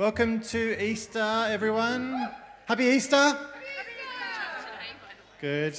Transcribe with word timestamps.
Welcome 0.00 0.40
to 0.44 0.82
Easter, 0.82 1.44
everyone. 1.50 2.30
Happy 2.64 2.84
Easter. 2.84 3.36
Good. 5.42 5.78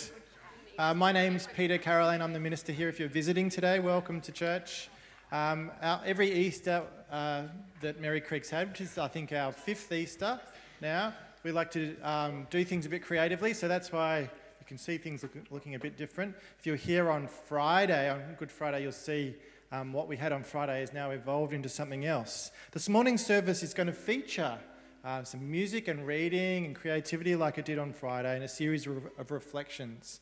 Uh, 0.78 0.94
my 0.94 1.12
name's 1.12 1.48
Peter 1.58 1.80
Carolane. 1.80 2.22
I'm 2.22 2.32
the 2.32 2.40
minister 2.40 2.72
here. 2.72 2.88
If 2.88 3.00
you're 3.00 3.10
visiting 3.10 3.50
today, 3.50 3.80
welcome 3.80 4.22
to 4.22 4.32
church. 4.32 4.90
Um, 5.32 5.72
our, 5.82 6.02
every 6.06 6.32
Easter 6.32 6.84
uh, 7.12 7.46
that 7.80 8.00
Merri 8.00 8.22
Creek's 8.22 8.52
had, 8.52 8.70
which 8.70 8.82
is, 8.82 9.00
I 9.00 9.08
think, 9.08 9.32
our 9.34 9.52
fifth 9.52 9.92
Easter 9.92 10.40
now, 10.82 11.16
we 11.42 11.52
like 11.52 11.72
to 11.72 12.00
um, 12.04 12.46
do 12.52 12.64
things 12.64 12.86
a 12.86 12.90
bit 12.90 13.02
creatively, 13.02 13.56
so 13.56 13.68
that's 13.68 13.92
why 13.92 14.20
you 14.20 14.66
can 14.68 14.78
see 14.78 15.00
things 15.00 15.24
look, 15.24 15.34
looking 15.50 15.74
a 15.74 15.80
bit 15.80 15.98
different. 15.98 16.36
If 16.60 16.68
you're 16.68 16.76
here 16.76 17.10
on 17.10 17.26
Friday, 17.26 18.08
on 18.08 18.22
Good 18.38 18.52
Friday, 18.52 18.84
you'll 18.84 18.92
see 18.92 19.34
um, 19.72 19.94
what 19.94 20.08
we 20.08 20.18
had 20.18 20.32
on 20.32 20.44
Friday 20.44 20.82
has 20.82 20.94
now 20.94 21.12
evolved 21.12 21.54
into 21.54 21.70
something 21.70 22.06
else. 22.06 22.52
This 22.72 22.90
morning's 22.90 23.26
service 23.26 23.64
is 23.64 23.74
going 23.74 23.88
to 23.88 23.94
feature 23.94 24.58
uh, 25.04 25.24
some 25.24 25.50
music 25.50 25.88
and 25.88 26.06
reading 26.06 26.66
and 26.66 26.76
creativity 26.76 27.36
like 27.36 27.58
it 27.58 27.66
did 27.66 27.80
on 27.80 27.94
Friday, 27.94 28.36
and 28.36 28.44
a 28.44 28.48
series 28.48 28.86
of, 28.86 28.98
of 29.18 29.32
reflections. 29.32 30.20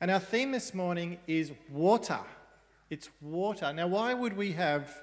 And 0.00 0.10
our 0.10 0.20
theme 0.20 0.52
this 0.52 0.72
morning 0.72 1.18
is 1.26 1.52
water. 1.70 2.20
It's 2.88 3.10
water. 3.20 3.72
Now, 3.72 3.88
why 3.88 4.14
would 4.14 4.36
we 4.36 4.52
have 4.52 5.02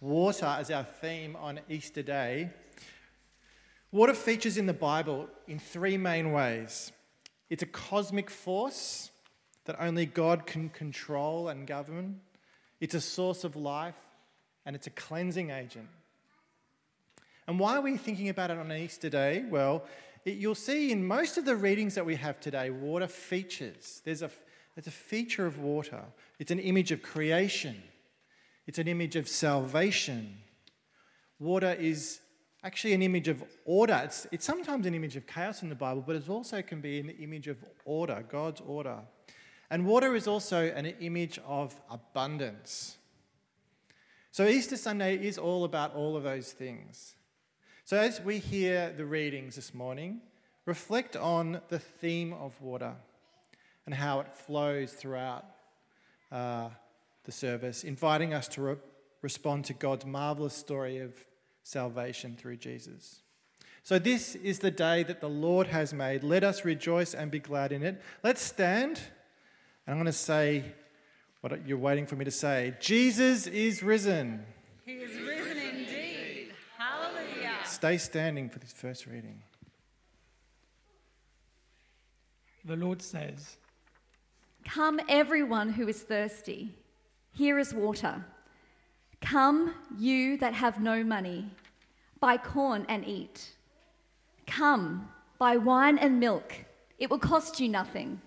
water 0.00 0.46
as 0.46 0.70
our 0.70 0.84
theme 0.84 1.36
on 1.36 1.60
Easter 1.68 2.02
Day? 2.02 2.50
Water 3.92 4.14
features 4.14 4.56
in 4.56 4.66
the 4.66 4.72
Bible 4.72 5.28
in 5.46 5.58
three 5.58 5.96
main 5.96 6.32
ways 6.32 6.92
it's 7.50 7.62
a 7.62 7.66
cosmic 7.66 8.28
force 8.28 9.10
that 9.64 9.76
only 9.80 10.04
God 10.04 10.46
can 10.46 10.68
control 10.68 11.48
and 11.48 11.66
govern, 11.66 12.20
it's 12.80 12.94
a 12.94 13.00
source 13.00 13.44
of 13.44 13.56
life, 13.56 13.98
and 14.64 14.76
it's 14.76 14.86
a 14.86 14.90
cleansing 14.90 15.50
agent. 15.50 15.88
And 17.46 17.58
why 17.58 17.76
are 17.76 17.80
we 17.80 17.96
thinking 17.96 18.28
about 18.28 18.50
it 18.50 18.58
on 18.58 18.70
Easter 18.70 19.08
Day? 19.08 19.44
Well, 19.48 19.84
it, 20.24 20.36
you'll 20.36 20.54
see 20.54 20.92
in 20.92 21.06
most 21.06 21.38
of 21.38 21.44
the 21.44 21.56
readings 21.56 21.94
that 21.94 22.04
we 22.04 22.16
have 22.16 22.40
today, 22.40 22.70
water 22.70 23.06
features. 23.06 24.02
There's 24.04 24.22
a, 24.22 24.30
there's 24.74 24.86
a 24.86 24.92
feature 24.92 25.46
of 25.46 25.58
water, 25.58 26.04
it's 26.38 26.50
an 26.50 26.60
image 26.60 26.92
of 26.92 27.02
creation, 27.02 27.82
it's 28.66 28.78
an 28.78 28.88
image 28.88 29.16
of 29.16 29.28
salvation. 29.28 30.38
Water 31.38 31.72
is 31.72 32.20
actually 32.64 32.92
an 32.92 33.02
image 33.02 33.28
of 33.28 33.42
order. 33.64 34.00
It's, 34.04 34.26
it's 34.32 34.44
sometimes 34.44 34.86
an 34.86 34.94
image 34.94 35.16
of 35.16 35.26
chaos 35.26 35.62
in 35.62 35.68
the 35.68 35.74
Bible, 35.74 36.02
but 36.06 36.16
it 36.16 36.28
also 36.28 36.60
can 36.62 36.80
be 36.80 36.98
an 36.98 37.10
image 37.10 37.48
of 37.48 37.56
order, 37.84 38.24
God's 38.28 38.60
order. 38.60 38.98
And 39.70 39.86
water 39.86 40.14
is 40.14 40.26
also 40.26 40.66
an 40.66 40.86
image 40.86 41.38
of 41.46 41.78
abundance. 41.90 42.96
So 44.30 44.46
Easter 44.46 44.76
Sunday 44.76 45.16
is 45.16 45.36
all 45.36 45.64
about 45.64 45.94
all 45.94 46.16
of 46.16 46.22
those 46.22 46.52
things. 46.52 47.14
So 47.84 47.96
as 47.96 48.20
we 48.20 48.38
hear 48.38 48.92
the 48.96 49.04
readings 49.04 49.56
this 49.56 49.74
morning, 49.74 50.20
reflect 50.64 51.16
on 51.16 51.60
the 51.68 51.78
theme 51.78 52.32
of 52.34 52.60
water 52.60 52.94
and 53.86 53.94
how 53.94 54.20
it 54.20 54.36
flows 54.36 54.92
throughout 54.92 55.44
uh, 56.30 56.68
the 57.24 57.32
service, 57.32 57.84
inviting 57.84 58.34
us 58.34 58.48
to 58.48 58.62
re- 58.62 58.76
respond 59.22 59.64
to 59.64 59.74
God's 59.74 60.04
marvelous 60.04 60.54
story 60.54 60.98
of 60.98 61.14
salvation 61.62 62.36
through 62.36 62.56
Jesus. 62.56 63.20
So, 63.82 63.98
this 63.98 64.34
is 64.34 64.58
the 64.58 64.70
day 64.70 65.02
that 65.04 65.22
the 65.22 65.28
Lord 65.28 65.68
has 65.68 65.94
made. 65.94 66.22
Let 66.22 66.44
us 66.44 66.64
rejoice 66.66 67.14
and 67.14 67.30
be 67.30 67.38
glad 67.38 67.72
in 67.72 67.82
it. 67.82 68.02
Let's 68.22 68.42
stand. 68.42 69.00
And 69.88 69.94
I'm 69.94 70.02
going 70.02 70.12
to 70.12 70.18
say 70.18 70.64
what 71.40 71.66
you're 71.66 71.78
waiting 71.78 72.04
for 72.04 72.14
me 72.14 72.26
to 72.26 72.30
say 72.30 72.74
Jesus 72.78 73.46
is 73.46 73.82
risen. 73.82 74.44
He 74.84 74.92
is 74.92 75.18
risen 75.18 75.56
indeed. 75.56 76.52
Hallelujah. 76.76 77.54
Stay 77.64 77.96
standing 77.96 78.50
for 78.50 78.58
this 78.58 78.70
first 78.70 79.06
reading. 79.06 79.40
The 82.66 82.76
Lord 82.76 83.00
says, 83.00 83.56
Come, 84.66 85.00
everyone 85.08 85.70
who 85.70 85.88
is 85.88 86.02
thirsty. 86.02 86.74
Here 87.32 87.58
is 87.58 87.72
water. 87.72 88.22
Come, 89.22 89.74
you 89.98 90.36
that 90.36 90.52
have 90.52 90.82
no 90.82 91.02
money, 91.02 91.50
buy 92.20 92.36
corn 92.36 92.84
and 92.90 93.08
eat. 93.08 93.52
Come, 94.46 95.08
buy 95.38 95.56
wine 95.56 95.96
and 95.96 96.20
milk. 96.20 96.52
It 96.98 97.08
will 97.08 97.18
cost 97.18 97.58
you 97.58 97.70
nothing. 97.70 98.20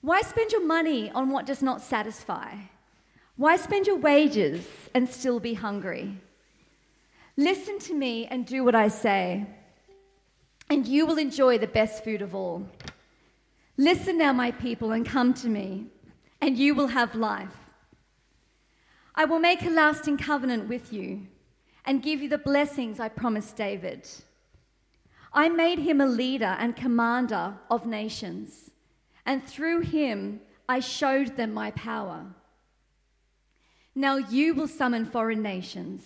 Why 0.00 0.20
spend 0.22 0.52
your 0.52 0.64
money 0.64 1.10
on 1.10 1.30
what 1.30 1.46
does 1.46 1.62
not 1.62 1.80
satisfy? 1.80 2.54
Why 3.36 3.56
spend 3.56 3.86
your 3.86 3.96
wages 3.96 4.66
and 4.94 5.08
still 5.08 5.40
be 5.40 5.54
hungry? 5.54 6.16
Listen 7.36 7.78
to 7.80 7.94
me 7.94 8.26
and 8.26 8.46
do 8.46 8.64
what 8.64 8.74
I 8.74 8.88
say, 8.88 9.46
and 10.70 10.86
you 10.86 11.06
will 11.06 11.18
enjoy 11.18 11.58
the 11.58 11.66
best 11.66 12.04
food 12.04 12.22
of 12.22 12.34
all. 12.34 12.66
Listen 13.76 14.18
now, 14.18 14.32
my 14.32 14.50
people, 14.50 14.92
and 14.92 15.06
come 15.06 15.32
to 15.34 15.48
me, 15.48 15.86
and 16.40 16.58
you 16.58 16.74
will 16.74 16.88
have 16.88 17.14
life. 17.14 17.56
I 19.14 19.24
will 19.24 19.38
make 19.38 19.62
a 19.62 19.70
lasting 19.70 20.18
covenant 20.18 20.68
with 20.68 20.92
you 20.92 21.26
and 21.84 22.02
give 22.02 22.20
you 22.20 22.28
the 22.28 22.38
blessings 22.38 23.00
I 23.00 23.08
promised 23.08 23.56
David. 23.56 24.08
I 25.32 25.48
made 25.48 25.80
him 25.80 26.00
a 26.00 26.06
leader 26.06 26.56
and 26.58 26.76
commander 26.76 27.54
of 27.70 27.86
nations 27.86 28.70
and 29.28 29.46
through 29.46 29.80
him 29.82 30.40
I 30.68 30.80
showed 30.80 31.36
them 31.36 31.52
my 31.52 31.70
power. 31.72 32.26
Now 33.94 34.16
you 34.16 34.54
will 34.54 34.66
summon 34.66 35.04
foreign 35.04 35.42
nations. 35.42 36.02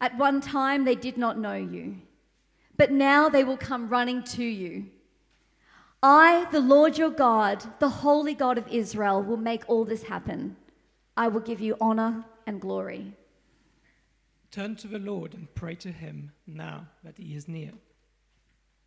At 0.00 0.18
one 0.18 0.40
time 0.40 0.84
they 0.84 0.94
did 0.94 1.16
not 1.16 1.38
know 1.38 1.54
you, 1.54 1.98
but 2.76 2.90
now 2.90 3.28
they 3.28 3.44
will 3.44 3.58
come 3.58 3.88
running 3.88 4.24
to 4.36 4.44
you. 4.44 4.86
I, 6.02 6.48
the 6.50 6.60
Lord 6.60 6.98
your 6.98 7.10
God, 7.10 7.62
the 7.78 7.88
Holy 7.88 8.34
God 8.34 8.58
of 8.58 8.66
Israel, 8.68 9.22
will 9.22 9.36
make 9.36 9.62
all 9.68 9.84
this 9.84 10.04
happen. 10.04 10.56
I 11.16 11.28
will 11.28 11.40
give 11.40 11.60
you 11.60 11.76
honor 11.80 12.24
and 12.46 12.60
glory. 12.60 13.12
Turn 14.50 14.74
to 14.76 14.88
the 14.88 14.98
Lord 14.98 15.34
and 15.34 15.54
pray 15.54 15.74
to 15.76 15.92
him 15.92 16.32
now 16.46 16.86
that 17.04 17.18
he 17.18 17.34
is 17.34 17.46
near. 17.46 17.72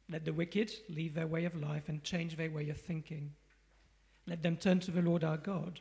Let 0.09 0.25
the 0.25 0.33
wicked 0.33 0.71
leave 0.87 1.13
their 1.15 1.27
way 1.27 1.45
of 1.45 1.55
life 1.55 1.89
and 1.89 2.03
change 2.03 2.37
their 2.37 2.51
way 2.51 2.69
of 2.69 2.79
thinking. 2.79 3.31
Let 4.27 4.43
them 4.43 4.57
turn 4.57 4.79
to 4.81 4.91
the 4.91 5.01
Lord 5.01 5.23
our 5.23 5.37
God. 5.37 5.79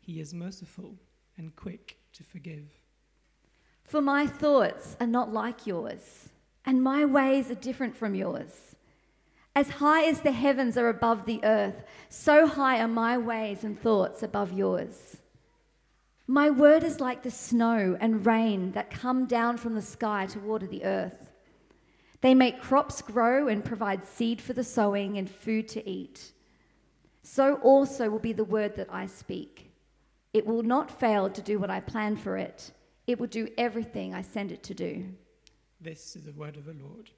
He 0.00 0.20
is 0.20 0.34
merciful 0.34 0.96
and 1.36 1.54
quick 1.54 1.98
to 2.14 2.24
forgive. 2.24 2.68
For 3.84 4.00
my 4.00 4.26
thoughts 4.26 4.96
are 5.00 5.06
not 5.06 5.32
like 5.32 5.66
yours, 5.66 6.30
and 6.64 6.82
my 6.82 7.04
ways 7.04 7.50
are 7.50 7.56
different 7.56 7.96
from 7.96 8.14
yours. 8.14 8.76
As 9.54 9.70
high 9.70 10.04
as 10.04 10.20
the 10.20 10.32
heavens 10.32 10.76
are 10.76 10.88
above 10.88 11.26
the 11.26 11.40
earth, 11.44 11.82
so 12.08 12.46
high 12.46 12.80
are 12.80 12.88
my 12.88 13.18
ways 13.18 13.64
and 13.64 13.80
thoughts 13.80 14.22
above 14.22 14.52
yours. 14.52 15.16
My 16.26 16.50
word 16.50 16.84
is 16.84 17.00
like 17.00 17.24
the 17.24 17.30
snow 17.32 17.96
and 18.00 18.24
rain 18.24 18.70
that 18.72 18.90
come 18.90 19.26
down 19.26 19.56
from 19.56 19.74
the 19.74 19.82
sky 19.82 20.26
to 20.26 20.38
water 20.38 20.68
the 20.68 20.84
earth. 20.84 21.29
They 22.20 22.34
make 22.34 22.60
crops 22.60 23.00
grow 23.00 23.48
and 23.48 23.64
provide 23.64 24.04
seed 24.04 24.40
for 24.40 24.52
the 24.52 24.64
sowing 24.64 25.16
and 25.16 25.30
food 25.30 25.68
to 25.68 25.88
eat. 25.88 26.32
So 27.22 27.56
also 27.56 28.10
will 28.10 28.18
be 28.18 28.32
the 28.32 28.44
word 28.44 28.76
that 28.76 28.88
I 28.92 29.06
speak. 29.06 29.70
It 30.32 30.46
will 30.46 30.62
not 30.62 30.90
fail 31.00 31.30
to 31.30 31.42
do 31.42 31.58
what 31.58 31.70
I 31.70 31.80
plan 31.80 32.16
for 32.16 32.36
it, 32.36 32.72
it 33.06 33.18
will 33.18 33.26
do 33.26 33.48
everything 33.58 34.14
I 34.14 34.22
send 34.22 34.52
it 34.52 34.62
to 34.64 34.74
do. 34.74 35.06
This 35.80 36.14
is 36.14 36.24
the 36.24 36.32
word 36.32 36.56
of 36.56 36.66
the 36.66 36.74
Lord. 36.74 37.10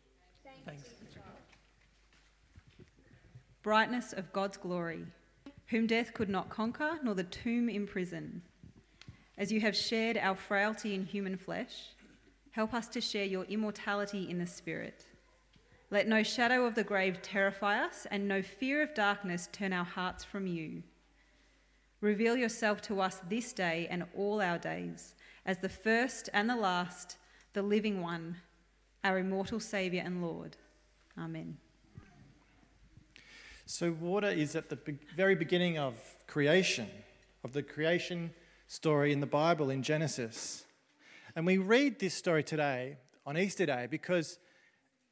Thanks. 0.65 0.85
Brightness 3.63 4.13
of 4.13 4.33
God's 4.33 4.57
glory, 4.57 5.05
whom 5.67 5.87
death 5.87 6.15
could 6.15 6.29
not 6.29 6.49
conquer, 6.49 6.99
nor 7.03 7.15
the 7.15 7.25
tomb 7.25 7.69
imprison. 7.69 8.43
As 9.39 9.53
you 9.53 9.61
have 9.61 9.77
shared 9.77 10.17
our 10.17 10.35
frailty 10.35 10.95
in 10.95 11.05
human 11.05 11.37
flesh, 11.37 11.91
Help 12.53 12.75
us 12.75 12.87
to 12.89 13.01
share 13.01 13.25
your 13.25 13.45
immortality 13.45 14.31
in 14.31 14.39
the 14.39 14.47
Spirit. 14.47 15.07
Let 15.91 16.09
no 16.09 16.23
shadow 16.23 16.65
of 16.65 16.75
the 16.75 16.85
grave 16.85 17.21
terrify 17.21 17.83
us, 17.85 18.07
and 18.11 18.27
no 18.27 18.41
fear 18.41 18.83
of 18.83 18.95
darkness 18.95 19.49
turn 19.53 19.73
our 19.73 19.85
hearts 19.85 20.25
from 20.25 20.47
you. 20.47 20.83
Reveal 22.01 22.37
yourself 22.37 22.81
to 22.83 23.01
us 23.01 23.21
this 23.29 23.53
day 23.53 23.87
and 23.91 24.05
all 24.17 24.41
our 24.41 24.59
days, 24.59 25.15
as 25.47 25.59
the 25.59 25.69
first 25.69 26.29
and 26.33 26.49
the 26.49 26.57
last, 26.57 27.17
the 27.53 27.63
living 27.63 28.01
one, 28.01 28.37
our 29.05 29.19
immortal 29.19 29.61
Saviour 29.61 30.03
and 30.05 30.23
Lord. 30.23 30.57
Amen. 31.19 31.57
So, 33.67 33.93
water 33.93 34.29
is 34.29 34.57
at 34.57 34.69
the 34.69 34.79
very 35.17 35.35
beginning 35.35 35.79
of 35.79 35.95
creation, 36.27 36.89
of 37.45 37.53
the 37.53 37.63
creation 37.63 38.33
story 38.67 39.13
in 39.13 39.21
the 39.21 39.27
Bible 39.27 39.71
in 39.71 39.83
Genesis. 39.83 40.65
And 41.35 41.47
we 41.47 41.57
read 41.57 41.99
this 41.99 42.13
story 42.13 42.43
today 42.43 42.97
on 43.25 43.39
Easter 43.39 43.65
Day 43.65 43.87
because 43.91 44.39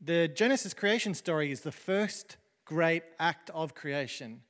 the 0.03 0.29
Genesis 0.29 0.75
creation 0.75 1.15
story 1.15 1.51
is 1.51 1.63
the 1.63 1.73
first 1.73 2.37
great 2.67 3.05
act 3.19 3.49
of 3.51 3.75
creation. 3.75 4.43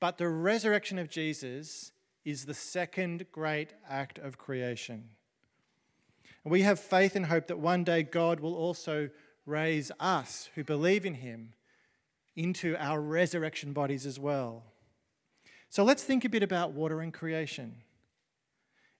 But 0.00 0.18
the 0.18 0.28
resurrection 0.28 0.98
of 0.98 1.08
Jesus 1.08 1.92
is 2.24 2.46
the 2.46 2.54
second 2.54 3.26
great 3.30 3.74
act 3.88 4.18
of 4.18 4.38
creation. 4.38 5.10
And 6.42 6.50
we 6.50 6.62
have 6.62 6.80
faith 6.80 7.14
and 7.14 7.26
hope 7.26 7.46
that 7.46 7.60
one 7.60 7.84
day 7.84 8.02
God 8.02 8.40
will 8.40 8.56
also 8.56 9.08
raise 9.46 9.92
us 10.00 10.50
who 10.56 10.64
believe 10.64 11.06
in 11.06 11.14
him 11.14 11.52
into 12.34 12.76
our 12.76 13.00
resurrection 13.00 13.72
bodies 13.72 14.04
as 14.04 14.18
well. 14.18 14.64
So 15.70 15.84
let's 15.84 16.02
think 16.02 16.24
a 16.24 16.28
bit 16.28 16.42
about 16.42 16.72
water 16.72 17.00
and 17.00 17.14
creation. 17.14 17.76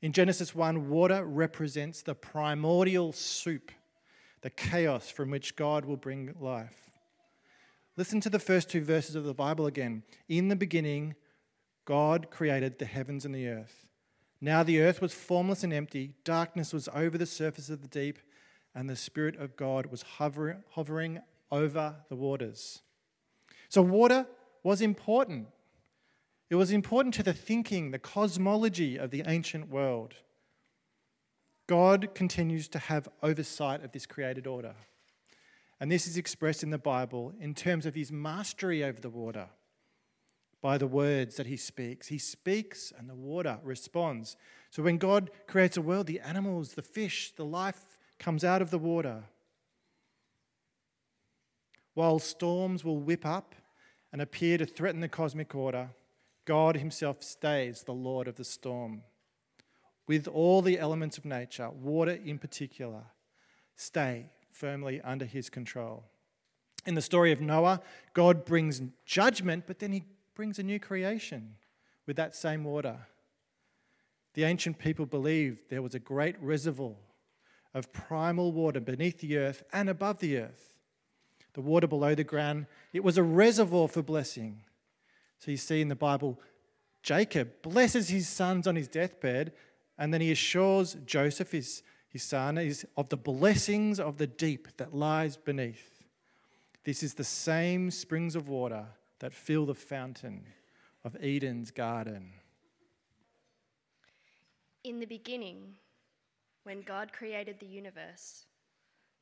In 0.05 0.13
Genesis 0.13 0.55
1, 0.55 0.91
water 0.91 1.25
represents 1.25 2.03
the 2.03 2.15
primordial 2.15 3.11
soup, 3.15 3.73
the 4.43 4.51
chaos 4.51 5.09
from 5.09 5.31
which 5.31 5.57
God 5.57 5.87
will 5.87 5.97
bring 5.97 6.35
life. 6.39 6.91
Listen 7.97 8.21
to 8.21 8.29
the 8.29 8.39
first 8.39 8.69
two 8.69 8.85
verses 8.85 9.15
of 9.15 9.25
the 9.25 9.33
Bible 9.33 9.65
again. 9.65 10.03
In 10.29 10.49
the 10.49 10.57
beginning, 10.57 11.15
God 11.87 12.31
created 12.31 12.79
the 12.79 12.85
heavens 12.85 13.25
and 13.25 13.35
the 13.35 13.49
earth. 13.49 13.87
Now 14.43 14.63
the 14.63 14.83
earth 14.83 15.01
was 15.01 15.15
formless 15.15 15.65
and 15.65 15.73
empty, 15.73 16.13
darkness 16.23 16.75
was 16.75 16.87
over 16.95 17.17
the 17.17 17.25
surface 17.25 17.71
of 17.71 17.81
the 17.81 17.89
deep, 17.89 18.19
and 18.75 18.91
the 18.91 18.97
Spirit 18.97 19.37
of 19.37 19.57
God 19.57 19.87
was 19.87 20.03
hovering 20.03 21.23
over 21.51 21.95
the 22.11 22.17
waters. 22.17 22.83
So, 23.71 23.81
water 23.81 24.27
was 24.63 24.83
important. 24.83 25.47
It 26.51 26.57
was 26.57 26.71
important 26.71 27.15
to 27.15 27.23
the 27.23 27.33
thinking, 27.33 27.91
the 27.91 27.99
cosmology 27.99 28.97
of 28.97 29.11
the 29.11 29.23
ancient 29.27 29.71
world. 29.71 30.15
God 31.67 32.15
continues 32.15 32.69
to 32.69 32.79
have 32.79 33.09
oversight 33.23 33.83
of 33.83 33.93
this 33.93 34.07
created 34.07 34.47
order. 34.47 34.75
And 35.81 35.91
this 35.91 36.07
is 36.07 36.17
expressed 36.17 36.63
in 36.63 36.71
the 36.71 36.79
Bible 36.79 37.33
in 37.41 37.55
terms 37.55 37.87
of 37.87 37.95
his 37.95 38.13
mastery 38.13 38.85
over 38.85 39.01
the 39.01 39.11
water 39.11 39.49
by 40.61 40.79
the 40.79 40.87
words 40.87 41.37
that 41.37 41.47
he 41.47 41.57
speaks. 41.57 42.09
He 42.09 42.19
speaks 42.19 42.93
and 42.97 43.09
the 43.09 43.15
water 43.15 43.59
responds. 43.63 44.37
So 44.71 44.83
when 44.83 44.99
God 44.99 45.31
creates 45.47 45.77
a 45.77 45.83
world, 45.83 46.07
the 46.07 46.21
animals, 46.21 46.73
the 46.73 46.83
fish, 46.83 47.33
the 47.37 47.45
life 47.45 47.99
comes 48.19 48.45
out 48.45 48.63
of 48.63 48.71
the 48.71 48.79
water. 48.79 49.25
While 51.95 52.19
storms 52.19 52.85
will 52.85 52.99
whip 52.99 53.27
up 53.27 53.55
and 54.13 54.23
appear 54.23 54.59
to 54.59 54.67
threaten 54.67 55.01
the 55.01 55.09
cosmic 55.09 55.55
order, 55.55 55.91
God 56.45 56.77
himself 56.77 57.23
stays 57.23 57.83
the 57.83 57.93
Lord 57.93 58.29
of 58.29 58.37
the 58.37 58.45
storm. 58.45 59.03
With 60.07 60.29
all 60.29 60.61
the 60.61 60.79
elements 60.79 61.17
of 61.17 61.25
nature, 61.25 61.71
water 61.71 62.19
in 62.25 62.39
particular, 62.39 63.05
stay 63.77 64.27
firmly 64.51 65.01
under 65.03 65.25
his 65.25 65.49
control. 65.49 66.05
In 66.87 66.95
the 66.95 67.03
story 67.03 67.33
of 67.33 67.41
Noah, 67.41 67.81
God 68.13 68.45
brings 68.45 68.83
judgment, 69.07 69.65
but 69.67 69.79
then 69.79 69.93
he 69.93 70.05
brings 70.35 70.59
a 70.59 70.63
new 70.63 70.79
creation 70.79 71.55
with 72.07 72.17
that 72.17 72.37
same 72.37 72.65
water. 72.65 72.99
The 74.35 74.45
ancient 74.45 74.79
people 74.79 75.07
believed 75.07 75.71
there 75.71 75.83
was 75.83 75.95
a 75.95 76.01
great 76.01 76.37
reservoir 76.41 76.97
of 77.73 77.93
primal 77.93 78.53
water 78.53 78.81
beneath 78.81 79.21
the 79.21 79.39
earth 79.39 79.63
and 79.73 79.89
above 79.89 80.19
the 80.19 80.39
earth. 80.39 80.75
The 81.55 81.61
water 81.61 81.87
below 81.87 82.15
the 82.15 82.25
ground, 82.25 82.67
it 82.93 83.03
was 83.03 83.17
a 83.17 83.23
reservoir 83.23 83.89
for 83.89 84.03
blessing. 84.03 84.61
So 85.39 85.51
you 85.51 85.57
see 85.57 85.81
in 85.81 85.89
the 85.89 85.97
Bible, 85.97 86.41
Jacob 87.03 87.63
blesses 87.63 88.09
his 88.09 88.29
sons 88.29 88.67
on 88.67 88.77
his 88.77 88.89
deathbed, 88.89 89.53
and 89.99 90.13
then 90.13 90.21
he 90.21 90.33
assures 90.33 90.97
Joseph, 91.05 91.53
his, 91.53 91.83
his 92.09 92.23
son, 92.23 92.57
is 92.59 92.87
of 92.97 93.11
the 93.11 93.17
blessings 93.17 94.01
of 94.01 94.17
the 94.17 94.27
deep 94.27 94.69
that 94.79 94.95
lies 94.95 95.37
beneath. 95.37 96.03
This 96.85 97.03
is 97.03 97.15
the 97.15 97.25
same 97.25 97.91
springs 97.91 98.37
of 98.37 98.49
water 98.49 98.87
that 99.19 99.33
fill 99.33 99.67
the 99.67 99.75
fountain 99.75 100.47
of 101.05 101.17
Eden's 101.21 101.71
garden. 101.71 102.33
In 104.83 105.01
the 105.01 105.07
beginning, 105.07 105.75
when 106.65 106.83
God 106.83 107.13
created 107.13 107.59
the 107.59 107.67
universe, 107.67 108.47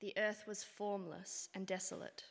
the 0.01 0.13
earth 0.17 0.45
was 0.47 0.65
formless 0.65 1.49
and 1.55 1.67
desolate. 1.67 2.25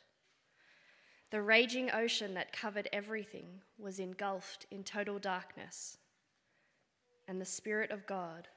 The 1.32 1.40
raging 1.40 1.90
ocean 1.90 2.34
that 2.34 2.52
covered 2.52 2.90
everything 2.92 3.62
was 3.78 3.98
engulfed 3.98 4.66
in 4.70 4.84
total 4.84 5.18
darkness, 5.18 5.96
and 7.26 7.40
the 7.40 7.46
Spirit 7.46 7.90
of 7.90 8.06
God 8.06 8.48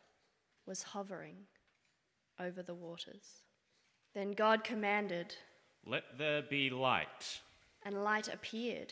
was 0.65 0.83
hovering 0.83 1.37
over 2.37 2.61
the 2.61 2.73
waters. 2.73 3.43
Then 4.13 4.33
God 4.33 4.65
commanded, 4.65 5.37
Let 5.85 6.17
there 6.17 6.41
be 6.41 6.69
light 6.69 7.39
and 7.81 8.03
light 8.03 8.27
appeared. 8.27 8.91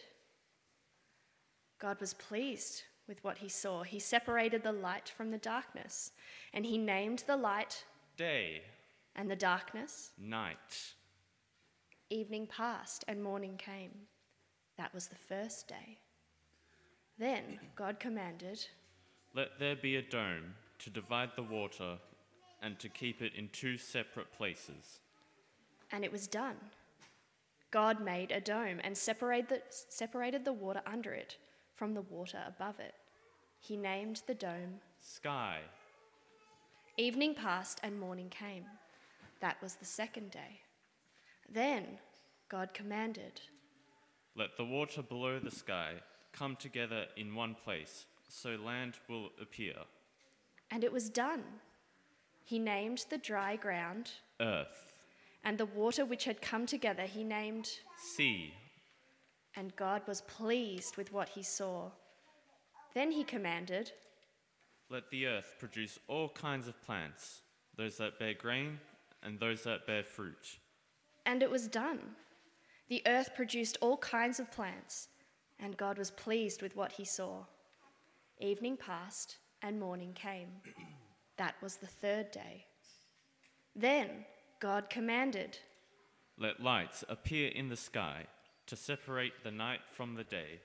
God 1.78 2.00
was 2.00 2.14
pleased 2.14 2.84
with 3.06 3.22
what 3.22 3.40
he 3.40 3.50
saw. 3.50 3.84
He 3.84 4.00
separated 4.00 4.64
the 4.64 4.72
light 4.72 5.10
from 5.10 5.30
the 5.30 5.38
darkness, 5.38 6.12
and 6.54 6.66
he 6.66 6.78
named 6.78 7.26
the 7.28 7.36
light 7.36 7.84
day 8.16 8.62
and 9.14 9.30
the 9.30 9.36
darkness 9.36 10.12
night. 10.18 10.94
Evening 12.14 12.46
passed 12.46 13.04
and 13.08 13.24
morning 13.24 13.58
came. 13.58 13.90
That 14.78 14.94
was 14.94 15.08
the 15.08 15.16
first 15.16 15.68
day. 15.68 15.98
Then 17.18 17.60
God 17.76 18.00
commanded, 18.00 18.68
Let 19.34 19.58
there 19.58 19.76
be 19.76 19.96
a 19.96 20.02
dome 20.04 20.54
to 20.78 20.92
divide 20.92 21.32
the 21.36 21.42
water 21.42 21.98
and 22.62 22.78
to 22.78 22.88
keep 22.88 23.24
it 23.24 23.34
in 23.36 23.50
two 23.52 23.80
separate 23.80 24.32
places. 24.32 25.00
And 25.92 26.06
it 26.06 26.12
was 26.12 26.28
done. 26.28 26.58
God 27.72 28.00
made 28.00 28.32
a 28.32 28.40
dome 28.40 28.80
and 28.84 28.96
separated 28.96 29.50
the, 29.50 29.62
separated 29.90 30.46
the 30.46 30.54
water 30.54 30.84
under 30.86 31.14
it 31.14 31.38
from 31.76 31.96
the 31.96 32.04
water 32.04 32.44
above 32.48 32.80
it. 32.80 32.94
He 33.60 33.76
named 33.76 34.22
the 34.28 34.36
dome 34.36 34.82
Sky. 35.00 35.62
Evening 36.96 37.34
passed 37.34 37.80
and 37.82 38.00
morning 38.00 38.30
came. 38.30 38.66
That 39.42 39.60
was 39.64 39.74
the 39.74 39.86
second 39.86 40.30
day. 40.30 40.62
Then 41.54 41.86
God 42.50 42.74
commanded, 42.74 43.42
Let 44.36 44.58
the 44.58 44.66
water 44.66 45.04
below 45.04 45.40
the 45.40 45.52
sky 45.52 45.94
come 46.32 46.56
together 46.56 47.06
in 47.16 47.36
one 47.36 47.56
place, 47.64 48.06
so 48.28 48.56
land 48.56 48.96
will 49.08 49.30
appear. 49.40 49.76
And 50.72 50.84
it 50.84 50.92
was 50.92 51.10
done. 51.10 51.44
He 52.44 52.58
named 52.58 53.06
the 53.10 53.20
dry 53.20 53.56
ground 53.56 54.10
Earth. 54.42 54.94
And 55.44 55.58
the 55.58 55.66
water 55.66 56.06
which 56.06 56.24
had 56.24 56.42
come 56.42 56.66
together 56.66 57.04
he 57.04 57.24
named 57.24 57.70
Sea. 57.98 58.54
And 59.56 59.76
God 59.76 60.02
was 60.08 60.22
pleased 60.22 60.98
with 60.98 61.14
what 61.14 61.30
he 61.30 61.44
saw. 61.44 61.92
Then 62.96 63.12
he 63.12 63.24
commanded, 63.24 63.92
Let 64.90 65.12
the 65.12 65.28
earth 65.28 65.56
produce 65.60 66.00
all 66.08 66.30
kinds 66.30 66.68
of 66.68 66.82
plants, 66.82 67.42
those 67.76 67.98
that 67.98 68.18
bear 68.18 68.34
grain 68.34 68.80
and 69.22 69.40
those 69.40 69.64
that 69.64 69.86
bear 69.86 70.04
fruit. 70.04 70.58
And 71.26 71.42
it 71.42 71.50
was 71.50 71.68
done. 71.68 72.00
The 72.90 73.02
earth 73.08 73.34
produced 73.36 73.78
all 73.82 73.98
kinds 73.98 74.40
of 74.40 74.52
plants, 74.52 75.08
and 75.60 75.78
God 75.78 75.98
was 75.98 76.12
pleased 76.12 76.62
with 76.62 76.76
what 76.76 76.92
he 76.92 77.06
saw. 77.06 77.46
Evening 78.40 78.78
passed, 78.78 79.38
and 79.62 79.80
morning 79.80 80.14
came. 80.14 80.50
That 81.38 81.56
was 81.62 81.78
the 81.78 81.88
third 81.88 82.32
day. 82.32 82.66
Then 83.76 84.26
God 84.60 84.90
commanded, 84.90 85.58
Let 86.38 86.62
lights 86.62 87.04
appear 87.10 87.50
in 87.50 87.70
the 87.70 87.78
sky 87.78 88.28
to 88.68 88.76
separate 88.76 89.44
the 89.44 89.52
night 89.52 89.82
from 89.92 90.16
the 90.16 90.24
day, 90.24 90.60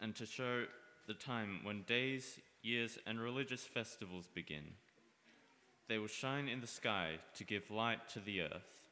and 0.00 0.14
to 0.16 0.26
show 0.26 0.64
the 1.06 1.14
time 1.14 1.60
when 1.62 1.82
days, 1.82 2.40
years, 2.62 2.98
and 3.06 3.20
religious 3.20 3.64
festivals 3.64 4.28
begin. 4.32 4.74
They 5.88 5.98
will 5.98 6.06
shine 6.06 6.48
in 6.48 6.60
the 6.60 6.66
sky 6.66 7.18
to 7.36 7.44
give 7.44 7.70
light 7.70 8.08
to 8.10 8.20
the 8.20 8.42
earth. 8.42 8.83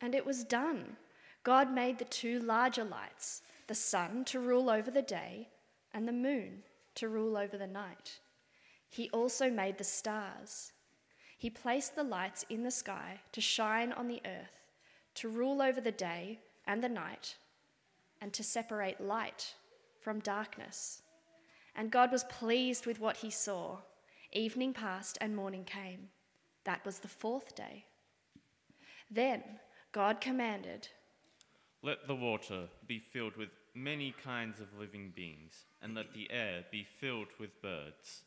And 0.00 0.14
it 0.14 0.24
was 0.24 0.44
done. 0.44 0.96
God 1.42 1.72
made 1.72 1.98
the 1.98 2.04
two 2.04 2.40
larger 2.40 2.84
lights 2.84 3.42
the 3.68 3.74
sun 3.74 4.24
to 4.24 4.40
rule 4.40 4.70
over 4.70 4.90
the 4.90 5.02
day, 5.02 5.46
and 5.92 6.08
the 6.08 6.12
moon 6.12 6.62
to 6.94 7.08
rule 7.08 7.36
over 7.36 7.56
the 7.58 7.66
night. 7.66 8.18
He 8.88 9.10
also 9.10 9.50
made 9.50 9.76
the 9.76 9.84
stars. 9.84 10.72
He 11.36 11.50
placed 11.50 11.94
the 11.94 12.02
lights 12.02 12.44
in 12.48 12.62
the 12.62 12.70
sky 12.70 13.20
to 13.32 13.40
shine 13.40 13.92
on 13.92 14.08
the 14.08 14.22
earth, 14.24 14.64
to 15.16 15.28
rule 15.28 15.60
over 15.60 15.80
the 15.80 15.92
day 15.92 16.40
and 16.66 16.82
the 16.82 16.88
night, 16.88 17.36
and 18.20 18.32
to 18.32 18.42
separate 18.42 19.00
light 19.00 19.54
from 20.00 20.18
darkness. 20.20 21.02
And 21.76 21.90
God 21.90 22.10
was 22.10 22.24
pleased 22.24 22.86
with 22.86 22.98
what 22.98 23.18
he 23.18 23.30
saw. 23.30 23.78
Evening 24.32 24.72
passed 24.72 25.18
and 25.20 25.36
morning 25.36 25.64
came. 25.64 26.08
That 26.64 26.84
was 26.84 26.98
the 26.98 27.08
fourth 27.08 27.54
day. 27.54 27.84
Then 29.10 29.42
God 29.92 30.20
commanded, 30.20 30.88
Let 31.82 32.06
the 32.06 32.14
water 32.14 32.68
be 32.86 32.98
filled 32.98 33.36
with 33.36 33.48
many 33.74 34.14
kinds 34.22 34.60
of 34.60 34.78
living 34.78 35.12
beings, 35.14 35.66
and 35.82 35.94
let 35.94 36.12
the 36.12 36.30
air 36.30 36.64
be 36.70 36.84
filled 36.84 37.28
with 37.38 37.62
birds. 37.62 38.22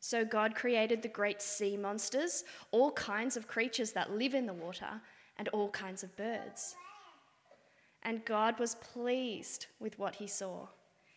So 0.00 0.24
God 0.24 0.54
created 0.54 1.02
the 1.02 1.08
great 1.08 1.42
sea 1.42 1.76
monsters, 1.76 2.44
all 2.70 2.90
kinds 2.92 3.36
of 3.36 3.46
creatures 3.46 3.92
that 3.92 4.12
live 4.16 4.34
in 4.34 4.46
the 4.46 4.52
water, 4.52 5.00
and 5.36 5.48
all 5.48 5.70
kinds 5.70 6.02
of 6.02 6.16
birds. 6.16 6.74
And 8.02 8.24
God 8.24 8.58
was 8.58 8.76
pleased 8.76 9.66
with 9.78 9.98
what 9.98 10.14
he 10.16 10.26
saw. 10.26 10.66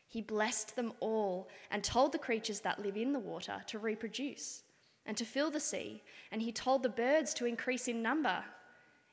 He 0.07 0.21
blessed 0.21 0.75
them 0.75 0.93
all 0.99 1.49
and 1.71 1.83
told 1.83 2.11
the 2.11 2.19
creatures 2.19 2.59
that 2.59 2.83
live 2.83 2.97
in 2.97 3.13
the 3.13 3.19
water 3.19 3.63
to 3.67 3.79
reproduce 3.79 4.63
and 5.05 5.17
to 5.17 5.25
fill 5.25 5.49
the 5.49 5.59
sea, 5.59 6.03
and 6.31 6.41
he 6.41 6.51
told 6.51 6.83
the 6.83 6.89
birds 6.89 7.33
to 7.33 7.45
increase 7.45 7.87
in 7.87 8.01
number. 8.01 8.43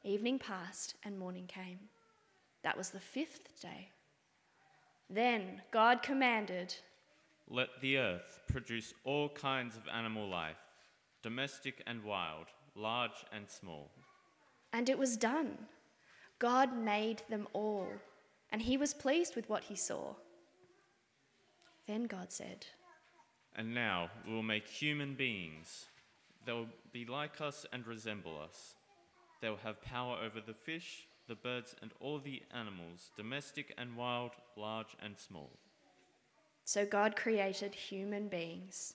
Evening 0.02 0.38
passed, 0.38 0.94
and 1.04 1.18
morning 1.18 1.46
came. 1.46 1.78
That 2.62 2.76
was 2.76 2.88
the 2.88 3.00
fifth 3.00 3.60
day. 3.60 3.90
Then 5.10 5.60
God 5.70 6.02
commanded, 6.02 6.74
Let 7.48 7.68
the 7.82 7.98
earth 7.98 8.40
produce 8.48 8.94
all 9.04 9.28
kinds 9.28 9.76
of 9.76 9.82
animal 9.92 10.26
life, 10.26 10.56
domestic 11.22 11.82
and 11.86 12.02
wild, 12.02 12.46
large 12.74 13.26
and 13.30 13.48
small. 13.50 13.90
And 14.72 14.88
it 14.88 14.98
was 14.98 15.18
done. 15.18 15.58
God 16.38 16.74
made 16.74 17.22
them 17.28 17.46
all, 17.52 17.88
and 18.50 18.62
he 18.62 18.78
was 18.78 18.94
pleased 18.94 19.36
with 19.36 19.50
what 19.50 19.64
he 19.64 19.74
saw. 19.76 20.14
Then 21.86 22.04
God 22.04 22.32
said, 22.32 22.64
And 23.54 23.74
now 23.74 24.08
we 24.26 24.32
will 24.32 24.42
make 24.42 24.66
human 24.66 25.14
beings. 25.14 25.86
They 26.46 26.52
will 26.52 26.68
be 26.90 27.04
like 27.04 27.42
us 27.42 27.66
and 27.70 27.86
resemble 27.86 28.38
us. 28.42 28.76
They 29.40 29.48
will 29.48 29.56
have 29.58 29.82
power 29.82 30.18
over 30.22 30.40
the 30.40 30.54
fish, 30.54 31.06
the 31.26 31.34
birds, 31.34 31.74
and 31.80 31.92
all 32.00 32.18
the 32.18 32.42
animals, 32.52 33.10
domestic 33.16 33.74
and 33.78 33.96
wild, 33.96 34.32
large 34.56 34.96
and 35.02 35.18
small. 35.18 35.50
So 36.64 36.84
God 36.84 37.16
created 37.16 37.74
human 37.74 38.28
beings, 38.28 38.94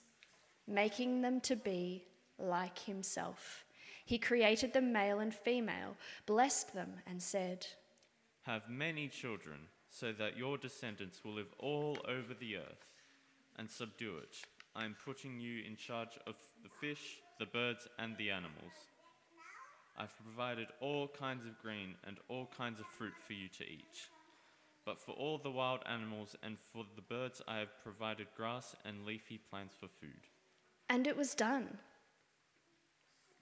making 0.66 1.22
them 1.22 1.40
to 1.42 1.56
be 1.56 2.04
like 2.38 2.78
himself. 2.78 3.64
He 4.04 4.18
created 4.18 4.72
them 4.72 4.92
male 4.92 5.18
and 5.18 5.34
female, 5.34 5.96
blessed 6.26 6.74
them, 6.74 6.92
and 7.06 7.20
said, 7.20 7.66
Have 8.42 8.68
many 8.68 9.08
children, 9.08 9.58
so 9.90 10.12
that 10.12 10.36
your 10.36 10.56
descendants 10.58 11.24
will 11.24 11.34
live 11.34 11.52
all 11.58 11.98
over 12.06 12.34
the 12.38 12.56
earth 12.56 12.86
and 13.56 13.68
subdue 13.68 14.18
it. 14.18 14.36
I 14.76 14.84
am 14.84 14.96
putting 15.04 15.40
you 15.40 15.64
in 15.64 15.76
charge 15.76 16.18
of 16.26 16.34
the 16.62 16.68
fish, 16.80 17.18
the 17.38 17.46
birds, 17.46 17.88
and 17.98 18.16
the 18.16 18.30
animals. 18.30 18.72
I've 19.98 20.16
provided 20.22 20.68
all 20.80 21.08
kinds 21.08 21.46
of 21.46 21.58
grain 21.60 21.94
and 22.04 22.18
all 22.28 22.48
kinds 22.56 22.80
of 22.80 22.86
fruit 22.86 23.14
for 23.26 23.32
you 23.32 23.48
to 23.48 23.64
eat. 23.64 24.08
But 24.84 25.00
for 25.00 25.12
all 25.12 25.38
the 25.38 25.50
wild 25.50 25.80
animals 25.86 26.36
and 26.42 26.56
for 26.72 26.84
the 26.94 27.02
birds, 27.02 27.42
I 27.48 27.58
have 27.58 27.82
provided 27.82 28.28
grass 28.36 28.76
and 28.84 29.04
leafy 29.04 29.38
plants 29.50 29.74
for 29.74 29.88
food. 29.88 30.28
And 30.88 31.06
it 31.06 31.16
was 31.16 31.34
done. 31.34 31.78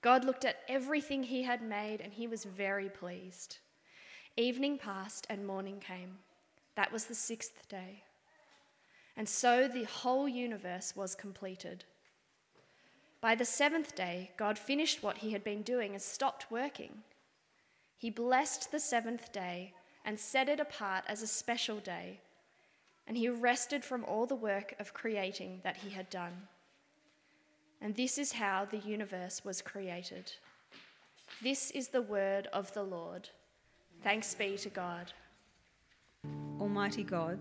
God 0.01 0.25
looked 0.25 0.45
at 0.45 0.61
everything 0.69 1.23
he 1.23 1.43
had 1.43 1.63
made, 1.63 2.01
and 2.01 2.13
he 2.13 2.27
was 2.27 2.45
very 2.45 2.89
pleased. 2.89 3.59
Evening 4.37 4.79
passed, 4.79 5.27
and 5.29 5.47
morning 5.47 5.81
came. 5.81 6.19
That 6.77 6.93
was 6.93 7.05
the 7.05 7.15
sixth 7.15 7.69
day. 7.69 8.03
And 9.17 9.29
so 9.29 9.69
the 9.69 9.85
whole 9.85 10.29
universe 10.29 10.95
was 10.97 11.15
completed. 11.15 11.85
By 13.25 13.35
the 13.35 13.47
seventh 13.47 13.95
day, 13.95 14.33
God 14.37 14.59
finished 14.59 15.03
what 15.03 15.17
he 15.17 15.31
had 15.31 15.43
been 15.43 15.63
doing 15.63 15.93
and 15.93 16.03
stopped 16.03 16.51
working. 16.51 16.99
He 17.97 18.11
blessed 18.11 18.71
the 18.71 18.79
seventh 18.79 19.33
day 19.33 19.73
and 20.05 20.21
set 20.21 20.51
it 20.51 20.61
apart 20.61 21.05
as 21.09 21.23
a 21.23 21.27
special 21.27 21.79
day, 21.79 22.21
and 23.07 23.17
he 23.17 23.31
rested 23.31 23.83
from 23.83 24.05
all 24.05 24.27
the 24.27 24.35
work 24.35 24.75
of 24.79 24.93
creating 24.93 25.63
that 25.65 25.79
he 25.79 25.89
had 25.89 26.11
done. 26.11 26.35
And 27.81 27.97
this 27.97 28.19
is 28.19 28.33
how 28.33 28.67
the 28.67 28.77
universe 28.77 29.43
was 29.43 29.63
created. 29.63 30.31
This 31.43 31.71
is 31.71 31.89
the 31.89 32.03
word 32.03 32.49
of 32.53 32.75
the 32.75 32.83
Lord. 32.83 33.31
Thanks 34.03 34.35
be 34.35 34.59
to 34.59 34.69
God. 34.69 35.15
Almighty 36.61 37.05
God, 37.05 37.39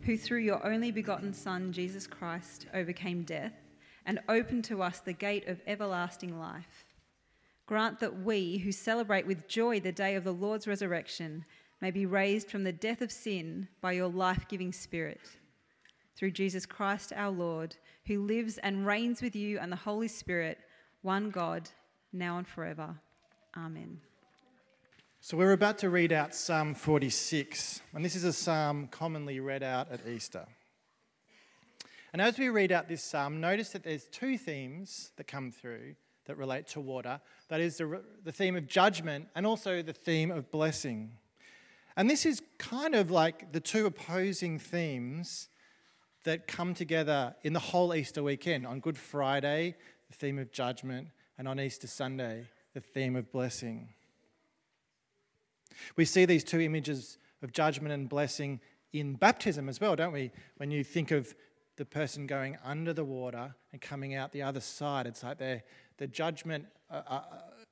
who 0.00 0.16
through 0.16 0.40
your 0.40 0.66
only 0.66 0.90
begotten 0.90 1.34
Son, 1.34 1.74
Jesus 1.74 2.06
Christ, 2.06 2.68
overcame 2.72 3.22
death 3.24 3.69
and 4.10 4.18
open 4.28 4.60
to 4.60 4.82
us 4.82 4.98
the 4.98 5.12
gate 5.12 5.46
of 5.46 5.60
everlasting 5.68 6.36
life, 6.36 6.84
grant 7.64 8.00
that 8.00 8.24
we, 8.24 8.58
who 8.58 8.72
celebrate 8.72 9.24
with 9.24 9.46
joy 9.46 9.78
the 9.78 9.92
day 9.92 10.16
of 10.16 10.24
the 10.24 10.32
Lord's 10.32 10.66
resurrection, 10.66 11.44
may 11.80 11.92
be 11.92 12.06
raised 12.06 12.50
from 12.50 12.64
the 12.64 12.72
death 12.72 13.02
of 13.02 13.12
sin 13.12 13.68
by 13.80 13.92
your 13.92 14.08
life 14.08 14.48
giving 14.48 14.72
Spirit. 14.72 15.20
Through 16.16 16.32
Jesus 16.32 16.66
Christ 16.66 17.12
our 17.14 17.30
Lord, 17.30 17.76
who 18.06 18.26
lives 18.26 18.58
and 18.58 18.84
reigns 18.84 19.22
with 19.22 19.36
you 19.36 19.60
and 19.60 19.70
the 19.70 19.76
Holy 19.76 20.08
Spirit, 20.08 20.58
one 21.02 21.30
God, 21.30 21.70
now 22.12 22.36
and 22.38 22.48
forever. 22.48 22.96
Amen. 23.56 24.00
So 25.20 25.36
we're 25.36 25.52
about 25.52 25.78
to 25.78 25.88
read 25.88 26.10
out 26.10 26.34
Psalm 26.34 26.74
46, 26.74 27.80
and 27.94 28.04
this 28.04 28.16
is 28.16 28.24
a 28.24 28.32
psalm 28.32 28.88
commonly 28.90 29.38
read 29.38 29.62
out 29.62 29.92
at 29.92 30.00
Easter. 30.04 30.46
And 32.12 32.20
as 32.20 32.38
we 32.38 32.48
read 32.48 32.72
out 32.72 32.88
this 32.88 33.02
psalm, 33.02 33.40
notice 33.40 33.70
that 33.70 33.84
there's 33.84 34.04
two 34.04 34.36
themes 34.36 35.12
that 35.16 35.26
come 35.26 35.50
through 35.50 35.94
that 36.26 36.36
relate 36.36 36.66
to 36.68 36.80
water. 36.80 37.20
That 37.48 37.60
is 37.60 37.78
the, 37.78 38.02
the 38.24 38.32
theme 38.32 38.56
of 38.56 38.66
judgment 38.66 39.28
and 39.34 39.46
also 39.46 39.82
the 39.82 39.92
theme 39.92 40.30
of 40.30 40.50
blessing. 40.50 41.12
And 41.96 42.08
this 42.08 42.24
is 42.24 42.42
kind 42.58 42.94
of 42.94 43.10
like 43.10 43.52
the 43.52 43.60
two 43.60 43.86
opposing 43.86 44.58
themes 44.58 45.48
that 46.24 46.46
come 46.46 46.74
together 46.74 47.34
in 47.42 47.52
the 47.52 47.60
whole 47.60 47.94
Easter 47.94 48.22
weekend. 48.22 48.66
On 48.66 48.80
Good 48.80 48.98
Friday, 48.98 49.74
the 50.08 50.16
theme 50.16 50.38
of 50.38 50.52
judgment, 50.52 51.08
and 51.38 51.48
on 51.48 51.58
Easter 51.58 51.86
Sunday, 51.86 52.46
the 52.74 52.80
theme 52.80 53.16
of 53.16 53.32
blessing. 53.32 53.88
We 55.96 56.04
see 56.04 56.26
these 56.26 56.44
two 56.44 56.60
images 56.60 57.18
of 57.42 57.52
judgment 57.52 57.94
and 57.94 58.08
blessing 58.08 58.60
in 58.92 59.14
baptism 59.14 59.68
as 59.68 59.80
well, 59.80 59.96
don't 59.96 60.12
we? 60.12 60.30
When 60.58 60.70
you 60.70 60.84
think 60.84 61.10
of 61.10 61.34
the 61.80 61.86
person 61.86 62.26
going 62.26 62.58
under 62.62 62.92
the 62.92 63.06
water 63.06 63.54
and 63.72 63.80
coming 63.80 64.14
out 64.14 64.32
the 64.32 64.42
other 64.42 64.60
side, 64.60 65.06
it's 65.06 65.22
like 65.22 65.38
the 65.38 66.06
judgment 66.06 66.66
uh, 66.90 67.00
uh, 67.08 67.22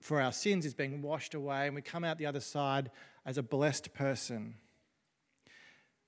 for 0.00 0.18
our 0.18 0.32
sins 0.32 0.64
is 0.64 0.72
being 0.72 1.02
washed 1.02 1.34
away, 1.34 1.66
and 1.66 1.74
we 1.74 1.82
come 1.82 2.04
out 2.04 2.16
the 2.16 2.24
other 2.24 2.40
side 2.40 2.90
as 3.26 3.36
a 3.36 3.42
blessed 3.42 3.92
person. 3.92 4.54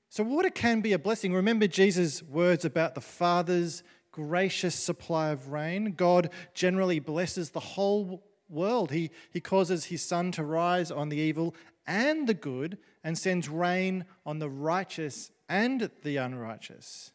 So, 0.09 0.25
water 0.25 0.49
can 0.49 0.80
be 0.80 0.95
a 0.95 0.99
blessing. 0.99 1.35
Remember 1.35 1.66
Jesus' 1.66 2.23
words 2.23 2.64
about 2.64 2.95
the 2.95 3.02
Father's 3.02 3.83
gracious 4.12 4.75
supply 4.75 5.28
of 5.28 5.52
rain. 5.52 5.92
God 5.92 6.30
generally 6.54 7.00
blesses 7.00 7.50
the 7.50 7.61
whole 7.61 8.25
world. 8.49 8.92
He, 8.92 9.11
he 9.30 9.40
causes 9.40 9.85
his 9.85 10.02
sun 10.02 10.33
to 10.33 10.42
rise 10.42 10.90
on 10.90 11.11
the 11.11 11.19
evil 11.19 11.54
and 11.87 12.26
the 12.26 12.33
good 12.33 12.78
and 13.04 13.19
sends 13.19 13.47
rain 13.47 14.07
on 14.25 14.38
the 14.38 14.49
righteous 14.49 15.30
and 15.50 15.90
the 16.02 16.16
unrighteous. 16.16 17.12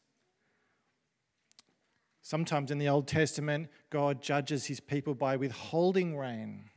Sometimes 2.26 2.72
in 2.72 2.80
the 2.80 2.90
Old 2.90 3.08
Testament, 3.08 3.68
God 3.92 4.20
judges 4.20 4.66
his 4.66 4.80
people 4.80 5.14
by 5.14 5.36
withholding 5.36 6.18
rain. 6.18 6.72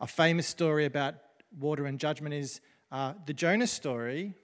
A 0.00 0.08
famous 0.08 0.48
story 0.48 0.86
about 0.86 1.14
water 1.56 1.86
and 1.86 2.00
judgment 2.00 2.34
is 2.34 2.60
uh, 2.90 3.12
the 3.26 3.32
Jonah 3.32 3.68
story. 3.68 4.34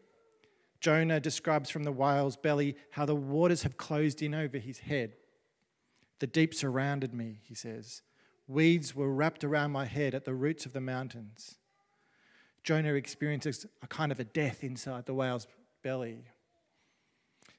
Jonah 0.81 1.19
describes 1.19 1.71
from 1.71 1.83
the 1.83 1.91
whale's 1.91 2.37
belly 2.37 2.77
how 2.93 3.05
the 3.05 3.17
waters 3.17 3.65
have 3.65 3.77
closed 3.77 4.23
in 4.23 4.33
over 4.33 4.59
his 4.59 4.79
head. 4.79 5.15
The 6.21 6.29
deep 6.29 6.55
surrounded 6.55 7.13
me, 7.13 7.41
he 7.43 7.57
says. 7.57 8.03
Weeds 8.47 8.95
were 8.95 9.13
wrapped 9.13 9.43
around 9.43 9.73
my 9.73 9.87
head 9.87 10.15
at 10.15 10.25
the 10.25 10.35
roots 10.35 10.67
of 10.67 10.73
the 10.73 10.81
mountains. 10.81 11.57
Jonah 12.63 12.95
experiences 12.95 13.67
a 13.83 13.89
kind 13.89 14.13
of 14.13 14.21
a 14.21 14.25
death 14.25 14.63
inside 14.63 15.07
the 15.07 15.15
whale's 15.15 15.49
belly. 15.83 16.27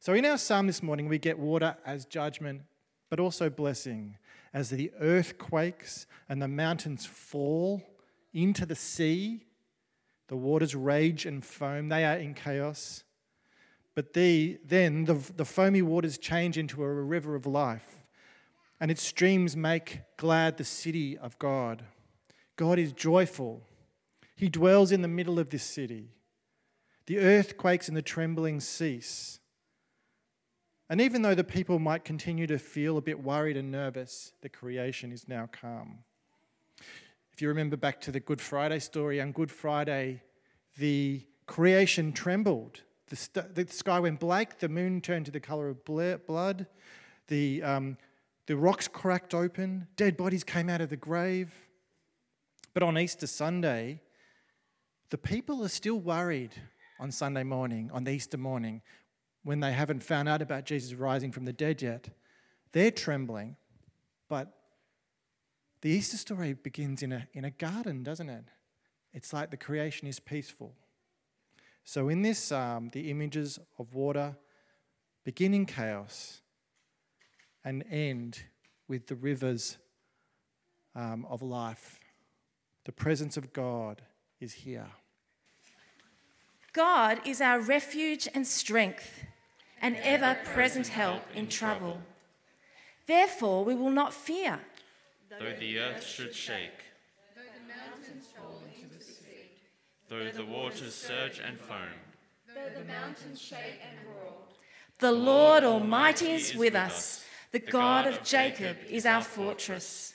So, 0.02 0.14
in 0.14 0.26
our 0.26 0.38
psalm 0.38 0.68
this 0.68 0.84
morning, 0.84 1.08
we 1.08 1.18
get 1.18 1.40
water 1.40 1.78
as 1.86 2.04
judgment, 2.06 2.64
but 3.10 3.20
also 3.20 3.50
blessing. 3.50 4.18
As 4.54 4.70
the 4.70 4.92
earth 5.00 5.38
quakes 5.38 6.08
and 6.28 6.42
the 6.42 6.50
mountains 6.50 7.06
fall 7.06 7.82
into 8.34 8.66
the 8.66 8.76
sea, 8.76 9.46
the 10.28 10.36
waters 10.36 10.76
rage 10.76 11.26
and 11.26 11.46
foam, 11.46 11.88
they 11.88 12.04
are 12.04 12.18
in 12.18 12.34
chaos. 12.34 13.04
But 13.96 14.14
the, 14.14 14.60
then 14.66 15.06
the, 15.06 15.14
the 15.38 15.46
foamy 15.46 15.84
waters 15.84 16.18
change 16.18 16.58
into 16.58 16.84
a 16.84 16.92
river 16.92 17.36
of 17.36 17.46
life, 17.46 18.00
and 18.80 18.92
its 18.92 19.04
streams 19.04 19.56
make 19.56 20.02
glad 20.18 20.58
the 20.58 20.66
city 20.66 21.18
of 21.18 21.38
God. 21.40 21.84
God 22.58 22.78
is 22.78 22.92
joyful 22.92 23.62
he 24.42 24.50
dwells 24.50 24.92
in 24.92 25.04
the 25.04 25.08
middle 25.08 25.38
of 25.38 25.52
this 25.52 25.62
city. 25.62 26.10
The 27.06 27.20
earthquakes 27.20 27.88
and 27.88 27.96
the 27.96 28.02
trembling 28.02 28.60
cease. 28.60 29.40
And 30.92 31.00
even 31.00 31.22
though 31.22 31.36
the 31.36 31.46
people 31.46 31.80
might 31.80 32.04
continue 32.04 32.46
to 32.48 32.60
feel 32.60 32.98
a 32.98 33.02
bit 33.02 33.24
worried 33.24 33.56
and 33.56 33.72
nervous, 33.72 34.34
the 34.42 34.50
creation 34.50 35.14
is 35.14 35.26
now 35.26 35.48
calm. 35.50 36.00
If 37.32 37.42
you 37.42 37.48
remember 37.48 37.78
back 37.78 38.02
to 38.02 38.12
the 38.12 38.20
Good 38.20 38.42
Friday 38.42 38.80
story, 38.80 39.22
on 39.22 39.32
Good 39.32 39.52
Friday, 39.52 40.22
the 40.78 41.26
creation 41.46 42.12
trembled. 42.12 42.82
The, 43.08 43.16
st- 43.16 43.56
the 43.56 43.66
sky 43.70 44.02
went 44.02 44.20
black, 44.20 44.60
the 44.60 44.68
moon 44.68 45.00
turned 45.00 45.28
to 45.28 45.32
the 45.32 45.40
color 45.40 45.70
of 45.70 45.86
blood, 45.86 46.68
the, 47.30 47.64
um, 47.64 47.98
the 48.48 48.58
rocks 48.58 48.90
cracked 48.90 49.34
open, 49.34 49.88
dead 49.96 50.18
bodies 50.18 50.44
came 50.44 50.68
out 50.68 50.82
of 50.82 50.90
the 50.90 50.98
grave. 50.98 51.54
But 52.74 52.84
on 52.84 52.98
Easter 52.98 53.28
Sunday, 53.28 54.02
the 55.10 55.18
people 55.18 55.64
are 55.64 55.70
still 55.70 56.02
worried 56.02 56.52
on 57.00 57.12
Sunday 57.12 57.44
morning, 57.44 57.90
on 57.94 58.04
the 58.04 58.12
Easter 58.12 58.38
morning, 58.38 58.82
when 59.44 59.60
they 59.60 59.72
haven't 59.72 60.04
found 60.04 60.30
out 60.30 60.42
about 60.42 60.66
Jesus 60.66 60.94
rising 60.94 61.32
from 61.32 61.46
the 61.46 61.54
dead 61.54 61.82
yet. 61.82 62.10
They're 62.72 62.92
trembling. 62.92 63.56
But 64.30 64.54
the 65.82 65.90
Easter 65.90 66.18
story 66.18 66.54
begins 66.54 67.02
in 67.02 67.12
a, 67.12 67.28
in 67.34 67.44
a 67.44 67.52
garden, 67.52 68.04
doesn't 68.04 68.30
it? 68.30 68.46
It's 69.14 69.34
like 69.34 69.52
the 69.52 69.58
creation 69.58 70.08
is 70.08 70.20
peaceful. 70.20 70.74
So, 71.84 72.10
in 72.10 72.22
this 72.22 72.40
psalm, 72.40 72.90
the 72.94 73.10
images 73.10 73.60
of 73.80 73.94
water 73.94 74.38
begin 75.24 75.54
in 75.54 75.66
chaos 75.66 76.42
and 77.66 77.84
end 77.90 78.44
with 78.88 79.08
the 79.08 79.16
rivers 79.16 79.78
um, 80.96 81.26
of 81.30 81.42
life. 81.42 82.00
The 82.86 82.92
presence 82.92 83.38
of 83.38 83.54
God 83.54 84.02
is 84.40 84.54
here. 84.54 84.88
God 86.74 87.20
is 87.26 87.42
our 87.42 87.60
refuge 87.60 88.28
and 88.34 88.48
strength, 88.48 89.26
an 89.82 89.96
ever 89.98 90.38
present 90.46 90.88
help 90.88 91.24
in 91.34 91.48
trouble. 91.48 92.02
Therefore, 93.08 93.66
we 93.66 93.76
will 93.76 93.90
not 93.90 94.14
fear. 94.14 94.60
Though 95.30 95.54
the 95.60 95.80
earth 95.80 96.06
should 96.06 96.36
shake, 96.36 96.84
though 97.36 97.42
the 97.42 97.68
mountains 97.68 98.28
fall 98.38 98.62
into 98.74 98.94
the 98.96 99.04
sea, 99.04 99.52
though 100.08 100.30
the 100.30 100.46
waters 100.46 100.94
surge 100.94 101.40
and 101.40 101.60
foam, 101.60 101.98
though 102.48 102.80
the 102.80 102.86
mountains 102.86 103.42
shake 103.42 103.80
and 103.88 104.08
roar. 104.08 104.34
The 105.00 105.12
Lord 105.12 105.64
Almighty 105.64 106.32
is 106.32 106.54
with 106.54 106.76
us. 106.76 107.26
The 107.52 107.60
God 107.60 108.06
of 108.06 108.24
Jacob 108.24 108.78
is 108.90 109.06
our 109.06 109.24
fortress. 109.24 110.14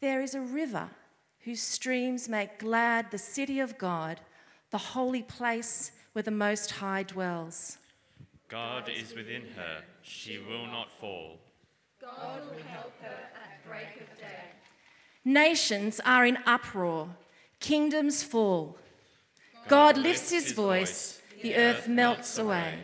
There 0.00 0.22
is 0.22 0.34
a 0.34 0.40
river 0.40 0.90
whose 1.40 1.60
streams 1.60 2.28
make 2.28 2.58
glad 2.58 3.10
the 3.10 3.18
city 3.18 3.58
of 3.60 3.76
God, 3.76 4.20
the 4.70 4.78
holy 4.78 5.22
place 5.22 5.92
where 6.12 6.22
the 6.22 6.30
Most 6.30 6.70
High 6.72 7.02
dwells. 7.02 7.78
God 8.48 8.88
is 8.88 9.14
within 9.14 9.42
her, 9.56 9.82
she 10.02 10.38
will 10.38 10.66
not 10.66 10.90
fall. 11.00 11.38
God 12.00 12.42
will 12.50 12.62
help 12.68 12.92
her 13.00 13.08
at 13.08 13.66
break 13.66 14.00
of 14.00 14.18
day. 14.18 14.52
Nations 15.24 16.00
are 16.04 16.26
in 16.26 16.38
uproar, 16.46 17.16
kingdoms 17.58 18.22
fall. 18.22 18.76
God 19.68 19.96
lifts 19.96 20.30
his 20.30 20.52
voice, 20.52 21.22
the 21.42 21.56
earth 21.56 21.88
melts 21.88 22.36
away. 22.36 22.80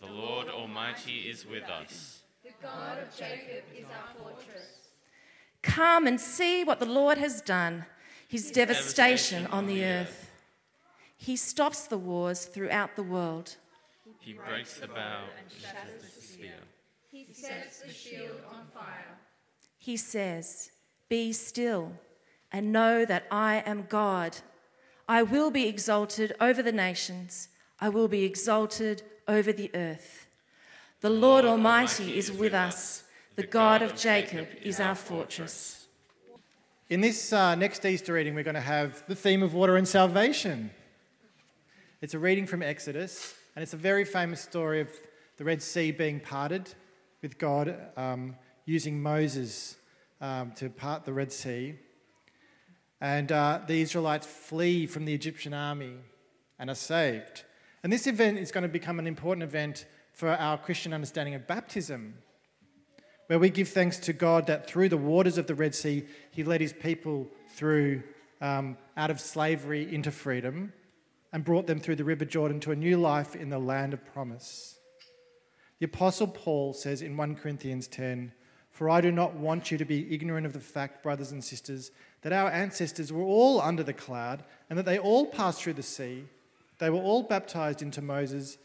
The 0.00 0.06
Lord 0.06 0.48
Almighty 0.48 1.28
is 1.28 1.46
with 1.46 1.64
us. 1.64 2.22
The 2.42 2.52
God 2.62 2.98
of 2.98 3.14
Jacob 3.14 3.64
is 3.76 3.84
our 3.84 4.22
fortress. 4.24 4.88
Come 5.62 6.06
and 6.06 6.18
see 6.18 6.64
what 6.64 6.80
the 6.80 6.86
Lord 6.86 7.18
has 7.18 7.42
done, 7.42 7.84
his 8.26 8.50
devastation 8.50 9.46
on 9.48 9.66
the 9.66 9.84
earth. 9.84 10.30
He 11.18 11.36
stops 11.36 11.86
the 11.86 11.98
wars 11.98 12.46
throughout 12.46 12.96
the 12.96 13.02
world. 13.02 13.56
He 14.20 14.34
breaks 14.34 14.78
the 14.78 14.86
bow 14.86 15.24
and 15.38 15.50
shatters 15.50 16.14
the 16.14 16.20
spear. 16.20 16.60
He 17.10 17.26
sets 17.32 17.80
the 17.80 17.92
shield 17.92 18.40
on 18.50 18.66
fire. 18.72 19.18
He 19.78 19.96
says, 19.96 20.70
Be 21.08 21.32
still 21.32 21.92
and 22.52 22.72
know 22.72 23.04
that 23.04 23.26
I 23.30 23.62
am 23.66 23.86
God. 23.88 24.36
I 25.08 25.22
will 25.22 25.50
be 25.50 25.66
exalted 25.66 26.34
over 26.40 26.62
the 26.62 26.72
nations, 26.72 27.48
I 27.80 27.88
will 27.88 28.08
be 28.08 28.24
exalted 28.24 29.02
over 29.26 29.52
the 29.52 29.70
earth. 29.74 30.26
The 31.00 31.10
Lord 31.10 31.44
Almighty 31.44 32.18
is 32.18 32.30
with 32.30 32.52
us, 32.52 33.04
the 33.36 33.46
God 33.46 33.80
of 33.80 33.96
Jacob 33.96 34.48
is 34.62 34.78
our 34.78 34.94
fortress. 34.94 35.86
In 36.90 37.00
this 37.00 37.32
uh, 37.32 37.54
next 37.54 37.84
Easter 37.86 38.12
reading, 38.12 38.34
we're 38.34 38.44
going 38.44 38.54
to 38.54 38.60
have 38.60 39.02
the 39.06 39.14
theme 39.14 39.42
of 39.42 39.54
water 39.54 39.76
and 39.76 39.88
salvation. 39.88 40.70
It's 42.02 42.14
a 42.14 42.18
reading 42.18 42.46
from 42.46 42.62
Exodus, 42.62 43.34
and 43.60 43.64
it's 43.64 43.74
a 43.74 43.76
very 43.76 44.06
famous 44.06 44.40
story 44.40 44.80
of 44.80 44.88
the 45.36 45.44
Red 45.44 45.60
Sea 45.60 45.92
being 45.92 46.18
parted 46.18 46.72
with 47.20 47.36
God 47.36 47.76
um, 47.94 48.36
using 48.64 49.02
Moses 49.02 49.76
um, 50.22 50.52
to 50.52 50.70
part 50.70 51.04
the 51.04 51.12
Red 51.12 51.30
Sea. 51.30 51.74
And 53.02 53.30
uh, 53.30 53.60
the 53.66 53.82
Israelites 53.82 54.26
flee 54.26 54.86
from 54.86 55.04
the 55.04 55.12
Egyptian 55.12 55.52
army 55.52 55.96
and 56.58 56.70
are 56.70 56.74
saved. 56.74 57.44
And 57.82 57.92
this 57.92 58.06
event 58.06 58.38
is 58.38 58.50
going 58.50 58.62
to 58.62 58.68
become 58.68 58.98
an 58.98 59.06
important 59.06 59.42
event 59.42 59.84
for 60.14 60.30
our 60.30 60.56
Christian 60.56 60.94
understanding 60.94 61.34
of 61.34 61.46
baptism 61.46 62.14
where 63.26 63.38
we 63.38 63.50
give 63.50 63.68
thanks 63.68 63.98
to 63.98 64.14
God 64.14 64.46
that 64.46 64.70
through 64.70 64.88
the 64.88 64.96
waters 64.96 65.36
of 65.36 65.46
the 65.46 65.54
Red 65.54 65.74
Sea, 65.74 66.06
He 66.30 66.44
led 66.44 66.62
His 66.62 66.72
people 66.72 67.28
through 67.56 68.04
um, 68.40 68.78
out 68.96 69.10
of 69.10 69.20
slavery 69.20 69.94
into 69.94 70.10
freedom 70.10 70.72
and 71.32 71.44
brought 71.44 71.66
them 71.66 71.80
through 71.80 71.96
the 71.96 72.04
River 72.04 72.24
Jordan 72.24 72.60
to 72.60 72.72
a 72.72 72.76
new 72.76 72.96
life 72.96 73.36
in 73.36 73.50
the 73.50 73.58
land 73.58 73.92
of 73.92 74.04
promise. 74.12 74.78
The 75.78 75.86
Apostle 75.86 76.26
Paul 76.26 76.74
says 76.74 77.02
in 77.02 77.16
1 77.16 77.36
Corinthians 77.36 77.88
10 77.88 78.32
For 78.70 78.90
I 78.90 79.00
do 79.00 79.10
not 79.10 79.34
want 79.34 79.70
you 79.70 79.78
to 79.78 79.84
be 79.84 80.12
ignorant 80.12 80.46
of 80.46 80.52
the 80.52 80.60
fact, 80.60 81.02
brothers 81.02 81.32
and 81.32 81.42
sisters, 81.42 81.90
that 82.22 82.32
our 82.32 82.50
ancestors 82.50 83.12
were 83.12 83.22
all 83.22 83.60
under 83.60 83.82
the 83.82 83.92
cloud 83.92 84.44
and 84.68 84.78
that 84.78 84.84
they 84.84 84.98
all 84.98 85.26
passed 85.26 85.62
through 85.62 85.74
the 85.74 85.82
sea. 85.82 86.24
They 86.78 86.90
were 86.90 86.98
all 86.98 87.22
baptized 87.22 87.82
into 87.82 88.02
Moses 88.02 88.58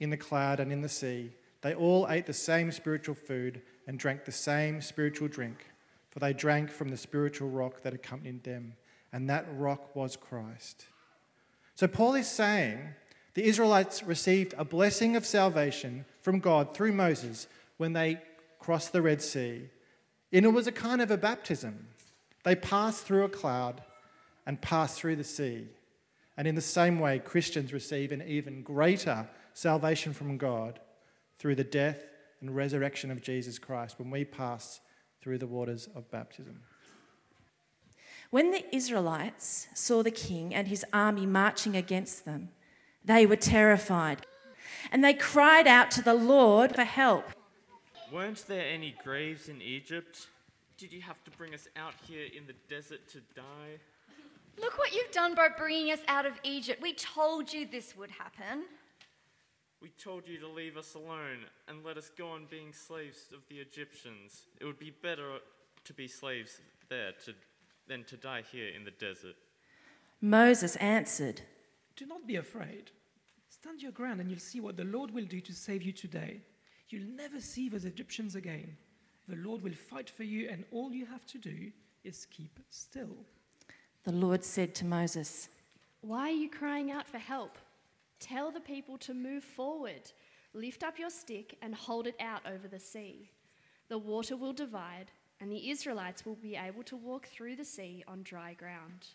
in 0.00 0.10
the 0.10 0.16
cloud 0.16 0.60
and 0.60 0.72
in 0.72 0.82
the 0.82 0.88
sea. 0.88 1.32
They 1.60 1.74
all 1.74 2.06
ate 2.08 2.26
the 2.26 2.32
same 2.32 2.72
spiritual 2.72 3.14
food 3.14 3.62
and 3.86 3.98
drank 3.98 4.24
the 4.24 4.32
same 4.32 4.80
spiritual 4.80 5.28
drink, 5.28 5.66
for 6.10 6.18
they 6.18 6.32
drank 6.32 6.70
from 6.70 6.88
the 6.88 6.96
spiritual 6.96 7.48
rock 7.48 7.82
that 7.82 7.94
accompanied 7.94 8.44
them, 8.44 8.74
and 9.12 9.28
that 9.28 9.46
rock 9.56 9.94
was 9.94 10.16
Christ. 10.16 10.86
So 11.74 11.86
Paul 11.86 12.14
is 12.14 12.28
saying 12.28 12.80
the 13.34 13.44
Israelites 13.44 14.02
received 14.02 14.54
a 14.58 14.64
blessing 14.64 15.16
of 15.16 15.24
salvation 15.24 16.04
from 16.20 16.38
God 16.38 16.74
through 16.74 16.92
Moses 16.92 17.46
when 17.78 17.92
they 17.92 18.20
crossed 18.58 18.92
the 18.92 19.02
Red 19.02 19.22
Sea. 19.22 19.68
And 20.32 20.44
it 20.44 20.52
was 20.52 20.66
a 20.66 20.72
kind 20.72 21.02
of 21.02 21.10
a 21.10 21.16
baptism. 21.16 21.88
They 22.44 22.54
passed 22.54 23.04
through 23.04 23.24
a 23.24 23.28
cloud 23.28 23.82
and 24.46 24.60
passed 24.60 24.98
through 24.98 25.16
the 25.16 25.24
sea. 25.24 25.68
And 26.36 26.48
in 26.48 26.54
the 26.54 26.60
same 26.60 26.98
way, 26.98 27.18
Christians 27.18 27.72
receive 27.72 28.12
an 28.12 28.22
even 28.22 28.62
greater 28.62 29.28
salvation 29.54 30.12
from 30.12 30.38
God 30.38 30.80
through 31.38 31.56
the 31.56 31.64
death 31.64 32.00
and 32.40 32.54
resurrection 32.54 33.10
of 33.10 33.22
Jesus 33.22 33.58
Christ 33.58 33.98
when 33.98 34.10
we 34.10 34.24
pass 34.24 34.80
through 35.20 35.38
the 35.38 35.46
waters 35.46 35.88
of 35.94 36.10
baptism. 36.10 36.60
When 38.32 38.50
the 38.50 38.64
Israelites 38.74 39.68
saw 39.74 40.02
the 40.02 40.10
king 40.10 40.54
and 40.54 40.66
his 40.66 40.86
army 40.90 41.26
marching 41.26 41.76
against 41.76 42.24
them, 42.24 42.48
they 43.04 43.26
were 43.26 43.36
terrified. 43.36 44.26
And 44.90 45.04
they 45.04 45.12
cried 45.12 45.66
out 45.66 45.90
to 45.90 46.02
the 46.02 46.14
Lord 46.14 46.74
for 46.74 46.84
help. 46.84 47.26
Weren't 48.10 48.42
there 48.48 48.64
any 48.66 48.94
graves 49.04 49.50
in 49.50 49.60
Egypt? 49.60 50.28
Did 50.78 50.94
you 50.94 51.02
have 51.02 51.22
to 51.24 51.30
bring 51.32 51.52
us 51.52 51.68
out 51.76 51.92
here 52.08 52.26
in 52.34 52.46
the 52.46 52.54
desert 52.70 53.06
to 53.10 53.18
die? 53.36 53.78
Look 54.58 54.78
what 54.78 54.94
you've 54.94 55.10
done 55.12 55.34
by 55.34 55.48
bringing 55.50 55.92
us 55.92 56.00
out 56.08 56.24
of 56.24 56.32
Egypt. 56.42 56.80
We 56.80 56.94
told 56.94 57.52
you 57.52 57.66
this 57.66 57.94
would 57.98 58.10
happen. 58.12 58.64
We 59.82 59.90
told 60.02 60.26
you 60.26 60.38
to 60.38 60.48
leave 60.48 60.78
us 60.78 60.94
alone 60.94 61.44
and 61.68 61.84
let 61.84 61.98
us 61.98 62.10
go 62.16 62.30
on 62.30 62.46
being 62.50 62.72
slaves 62.72 63.26
of 63.34 63.40
the 63.50 63.56
Egyptians. 63.56 64.46
It 64.58 64.64
would 64.64 64.78
be 64.78 64.94
better 65.02 65.32
to 65.84 65.92
be 65.92 66.08
slaves 66.08 66.62
there 66.88 67.12
to, 67.26 67.34
than 67.88 68.04
to 68.04 68.16
die 68.16 68.42
here 68.50 68.68
in 68.68 68.84
the 68.84 68.90
desert. 68.92 69.36
Moses 70.20 70.76
answered, 70.76 71.40
Do 71.96 72.06
not 72.06 72.26
be 72.26 72.36
afraid. 72.36 72.90
Stand 73.48 73.82
your 73.82 73.92
ground 73.92 74.20
and 74.20 74.30
you'll 74.30 74.40
see 74.40 74.60
what 74.60 74.76
the 74.76 74.84
Lord 74.84 75.10
will 75.10 75.24
do 75.24 75.40
to 75.40 75.52
save 75.52 75.82
you 75.82 75.92
today. 75.92 76.40
You'll 76.88 77.16
never 77.16 77.40
see 77.40 77.68
those 77.68 77.84
Egyptians 77.84 78.34
again. 78.34 78.76
The 79.28 79.36
Lord 79.36 79.62
will 79.62 79.72
fight 79.72 80.10
for 80.10 80.24
you, 80.24 80.48
and 80.50 80.64
all 80.72 80.92
you 80.92 81.06
have 81.06 81.24
to 81.26 81.38
do 81.38 81.70
is 82.04 82.26
keep 82.26 82.58
still. 82.70 83.16
The 84.04 84.12
Lord 84.12 84.44
said 84.44 84.74
to 84.76 84.84
Moses, 84.84 85.48
Why 86.00 86.28
are 86.28 86.30
you 86.30 86.50
crying 86.50 86.90
out 86.90 87.08
for 87.08 87.18
help? 87.18 87.56
Tell 88.18 88.50
the 88.50 88.60
people 88.60 88.98
to 88.98 89.14
move 89.14 89.44
forward. 89.44 90.10
Lift 90.54 90.82
up 90.82 90.98
your 90.98 91.10
stick 91.10 91.56
and 91.62 91.74
hold 91.74 92.06
it 92.06 92.16
out 92.20 92.42
over 92.46 92.68
the 92.68 92.80
sea. 92.80 93.30
The 93.88 93.98
water 93.98 94.36
will 94.36 94.52
divide, 94.52 95.12
and 95.42 95.50
the 95.50 95.70
Israelites 95.70 96.24
will 96.24 96.36
be 96.36 96.54
able 96.54 96.84
to 96.84 96.96
walk 96.96 97.26
through 97.26 97.56
the 97.56 97.64
sea 97.64 98.04
on 98.06 98.22
dry 98.22 98.54
ground. 98.54 99.08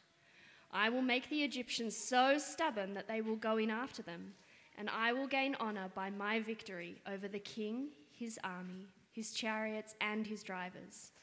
I 0.74 0.90
will 0.90 1.02
make 1.02 1.30
the 1.30 1.42
Egyptians 1.42 1.96
so 1.96 2.38
stubborn 2.38 2.94
that 2.96 3.08
they 3.08 3.22
will 3.22 3.38
go 3.38 3.56
in 3.56 3.72
after 3.72 4.02
them, 4.02 4.34
and 4.78 4.90
I 4.90 5.14
will 5.14 5.28
gain 5.28 5.56
honor 5.58 5.90
by 5.96 6.10
my 6.10 6.42
victory 6.42 7.02
over 7.10 7.30
the 7.30 7.40
king, 7.40 7.88
his 8.12 8.38
army, 8.44 8.88
his 9.14 9.32
chariots, 9.32 9.96
and 10.02 10.28
his 10.28 10.44
drivers. 10.44 11.14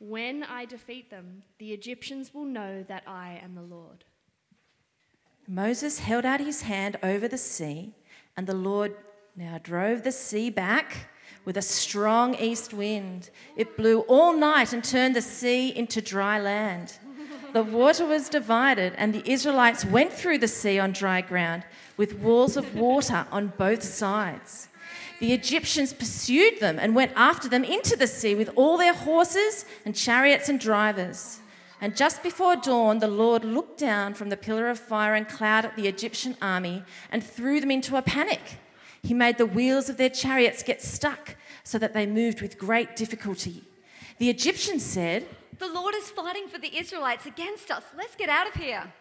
When 0.00 0.42
I 0.42 0.64
defeat 0.64 1.10
them, 1.10 1.44
the 1.58 1.72
Egyptians 1.72 2.34
will 2.34 2.44
know 2.44 2.82
that 2.88 3.04
I 3.06 3.40
am 3.44 3.54
the 3.54 3.62
Lord. 3.62 4.04
Moses 5.46 6.00
held 6.00 6.26
out 6.26 6.40
his 6.40 6.62
hand 6.62 6.96
over 7.04 7.28
the 7.28 7.38
sea, 7.38 7.94
and 8.36 8.48
the 8.48 8.54
Lord 8.54 8.96
now 9.36 9.58
drove 9.62 10.02
the 10.02 10.10
sea 10.10 10.50
back 10.50 11.08
with 11.44 11.56
a 11.56 11.62
strong 11.62 12.34
east 12.36 12.72
wind. 12.72 13.30
It 13.56 13.76
blew 13.76 14.00
all 14.00 14.32
night 14.32 14.72
and 14.72 14.84
turned 14.84 15.16
the 15.16 15.22
sea 15.22 15.68
into 15.68 16.00
dry 16.00 16.40
land. 16.40 16.98
The 17.52 17.62
water 17.64 18.06
was 18.06 18.28
divided, 18.28 18.94
and 18.96 19.12
the 19.12 19.28
Israelites 19.28 19.84
went 19.84 20.12
through 20.12 20.38
the 20.38 20.48
sea 20.48 20.78
on 20.78 20.92
dry 20.92 21.20
ground 21.20 21.64
with 21.96 22.18
walls 22.18 22.56
of 22.56 22.74
water 22.74 23.26
on 23.32 23.52
both 23.58 23.82
sides. 23.82 24.68
The 25.18 25.32
Egyptians 25.32 25.92
pursued 25.92 26.60
them 26.60 26.78
and 26.78 26.94
went 26.94 27.12
after 27.16 27.48
them 27.48 27.64
into 27.64 27.96
the 27.96 28.06
sea 28.06 28.34
with 28.34 28.50
all 28.56 28.78
their 28.78 28.94
horses 28.94 29.66
and 29.84 29.94
chariots 29.94 30.48
and 30.48 30.58
drivers. 30.58 31.40
And 31.80 31.96
just 31.96 32.22
before 32.22 32.56
dawn, 32.56 32.98
the 32.98 33.08
Lord 33.08 33.44
looked 33.44 33.78
down 33.78 34.14
from 34.14 34.28
the 34.28 34.36
pillar 34.36 34.68
of 34.68 34.78
fire 34.78 35.14
and 35.14 35.28
cloud 35.28 35.64
at 35.64 35.76
the 35.76 35.88
Egyptian 35.88 36.36
army 36.40 36.84
and 37.10 37.24
threw 37.24 37.60
them 37.60 37.70
into 37.70 37.96
a 37.96 38.02
panic. 38.02 38.40
He 39.02 39.14
made 39.14 39.38
the 39.38 39.46
wheels 39.46 39.88
of 39.88 39.96
their 39.96 40.10
chariots 40.10 40.62
get 40.62 40.82
stuck 40.82 41.36
so 41.64 41.78
that 41.78 41.94
they 41.94 42.06
moved 42.06 42.42
with 42.42 42.58
great 42.58 42.96
difficulty. 42.96 43.64
The 44.18 44.30
Egyptians 44.30 44.84
said, 44.84 45.26
The 45.58 45.72
Lord 45.72 45.94
is 45.94 46.10
fighting 46.10 46.48
for 46.48 46.58
the 46.58 46.76
Israelites 46.76 47.26
against 47.26 47.70
us. 47.70 47.84
Let's 47.96 48.16
get 48.16 48.28
out 48.28 48.46
of 48.46 48.54
here. 48.54 48.92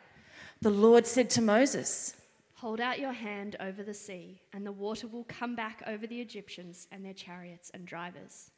The 0.61 0.69
Lord 0.69 1.05
said 1.05 1.29
to 1.31 1.41
Moses, 1.41 2.15
Hold 2.55 2.81
out 2.81 2.99
your 2.99 3.13
hand 3.13 3.55
over 3.61 3.83
the 3.83 3.93
sea, 3.93 4.41
and 4.51 4.65
the 4.65 4.71
water 4.71 5.07
will 5.07 5.23
come 5.25 5.55
back 5.55 5.81
over 5.87 6.05
the 6.05 6.19
Egyptians 6.19 6.87
and 6.91 7.05
their 7.05 7.13
chariots 7.13 7.71
and 7.73 7.85
drivers. 7.85 8.51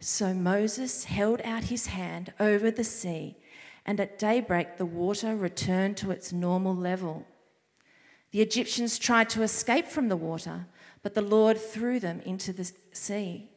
So 0.00 0.34
Moses 0.34 1.04
held 1.04 1.40
out 1.44 1.64
his 1.64 1.86
hand 1.86 2.32
over 2.40 2.70
the 2.70 2.82
sea, 2.82 3.36
and 3.86 4.00
at 4.00 4.18
daybreak 4.18 4.76
the 4.76 4.84
water 4.84 5.36
returned 5.36 5.96
to 5.98 6.10
its 6.10 6.32
normal 6.32 6.74
level. 6.74 7.26
The 8.32 8.42
Egyptians 8.42 8.98
tried 8.98 9.28
to 9.30 9.42
escape 9.42 9.86
from 9.86 10.08
the 10.08 10.16
water, 10.16 10.66
but 11.04 11.14
the 11.14 11.22
Lord 11.22 11.60
threw 11.60 12.00
them 12.00 12.20
into 12.24 12.50
the 12.52 12.72
sea. 12.92 13.50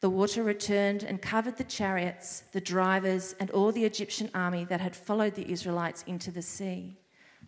The 0.00 0.10
water 0.10 0.42
returned 0.44 1.02
and 1.02 1.20
covered 1.20 1.56
the 1.56 1.64
chariots, 1.64 2.44
the 2.52 2.60
drivers, 2.60 3.34
and 3.40 3.50
all 3.50 3.72
the 3.72 3.86
Egyptian 3.86 4.30
army 4.34 4.66
that 4.66 4.82
had 4.82 4.94
followed 4.94 5.34
the 5.34 5.50
Israelites 5.50 6.04
into 6.06 6.30
the 6.30 6.42
sea, 6.42 6.98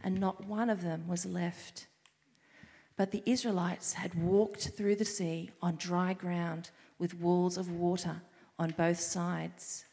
and 0.02 0.18
not 0.18 0.46
one 0.46 0.70
of 0.70 0.80
them 0.83 1.06
was 1.06 1.26
left. 1.26 1.87
But 2.96 3.11
the 3.11 3.22
Israelites 3.26 3.92
had 3.92 4.14
walked 4.14 4.70
through 4.70 4.96
the 4.96 5.04
sea 5.04 5.50
on 5.61 5.76
dry 5.76 6.14
ground 6.14 6.70
with 6.98 7.20
walls 7.20 7.59
of 7.59 7.70
water 7.70 8.22
on 8.59 8.70
both 8.70 9.00
sides. 9.00 9.85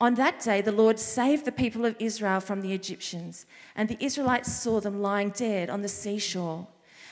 On 0.00 0.14
that 0.14 0.40
day, 0.40 0.62
the 0.62 0.72
Lord 0.72 0.98
saved 0.98 1.44
the 1.44 1.52
people 1.52 1.84
of 1.84 1.94
Israel 1.98 2.40
from 2.40 2.62
the 2.62 2.72
Egyptians, 2.72 3.44
and 3.76 3.86
the 3.86 4.02
Israelites 4.02 4.50
saw 4.50 4.80
them 4.80 5.02
lying 5.02 5.28
dead 5.30 5.68
on 5.68 5.82
the 5.82 5.88
seashore. 5.88 6.68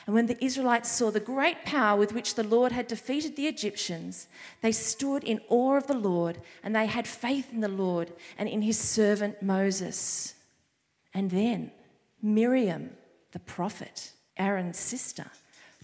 And 0.07 0.15
when 0.15 0.27
the 0.27 0.43
Israelites 0.43 0.91
saw 0.91 1.11
the 1.11 1.19
great 1.19 1.65
power 1.65 1.99
with 1.99 2.13
which 2.13 2.37
the 2.37 2.45
Lord 2.45 2.71
had 2.71 2.87
defeated 2.87 3.35
the 3.35 3.49
Egyptians, 3.49 4.29
they 4.63 4.71
stood 4.71 5.25
in 5.25 5.41
awe 5.49 5.77
of 5.77 5.89
the 5.89 5.99
Lord, 5.99 6.39
and 6.63 6.75
they 6.75 6.87
had 6.87 7.09
faith 7.09 7.53
in 7.53 7.61
the 7.61 7.69
Lord 7.69 8.13
and 8.39 8.49
in 8.49 8.63
his 8.63 8.79
servant 8.79 9.43
Moses. 9.43 10.35
And 11.13 11.31
then 11.31 11.73
Miriam, 12.23 12.91
the 13.33 13.41
prophet, 13.41 14.13
Aaron's 14.37 14.79
sister, 14.79 15.27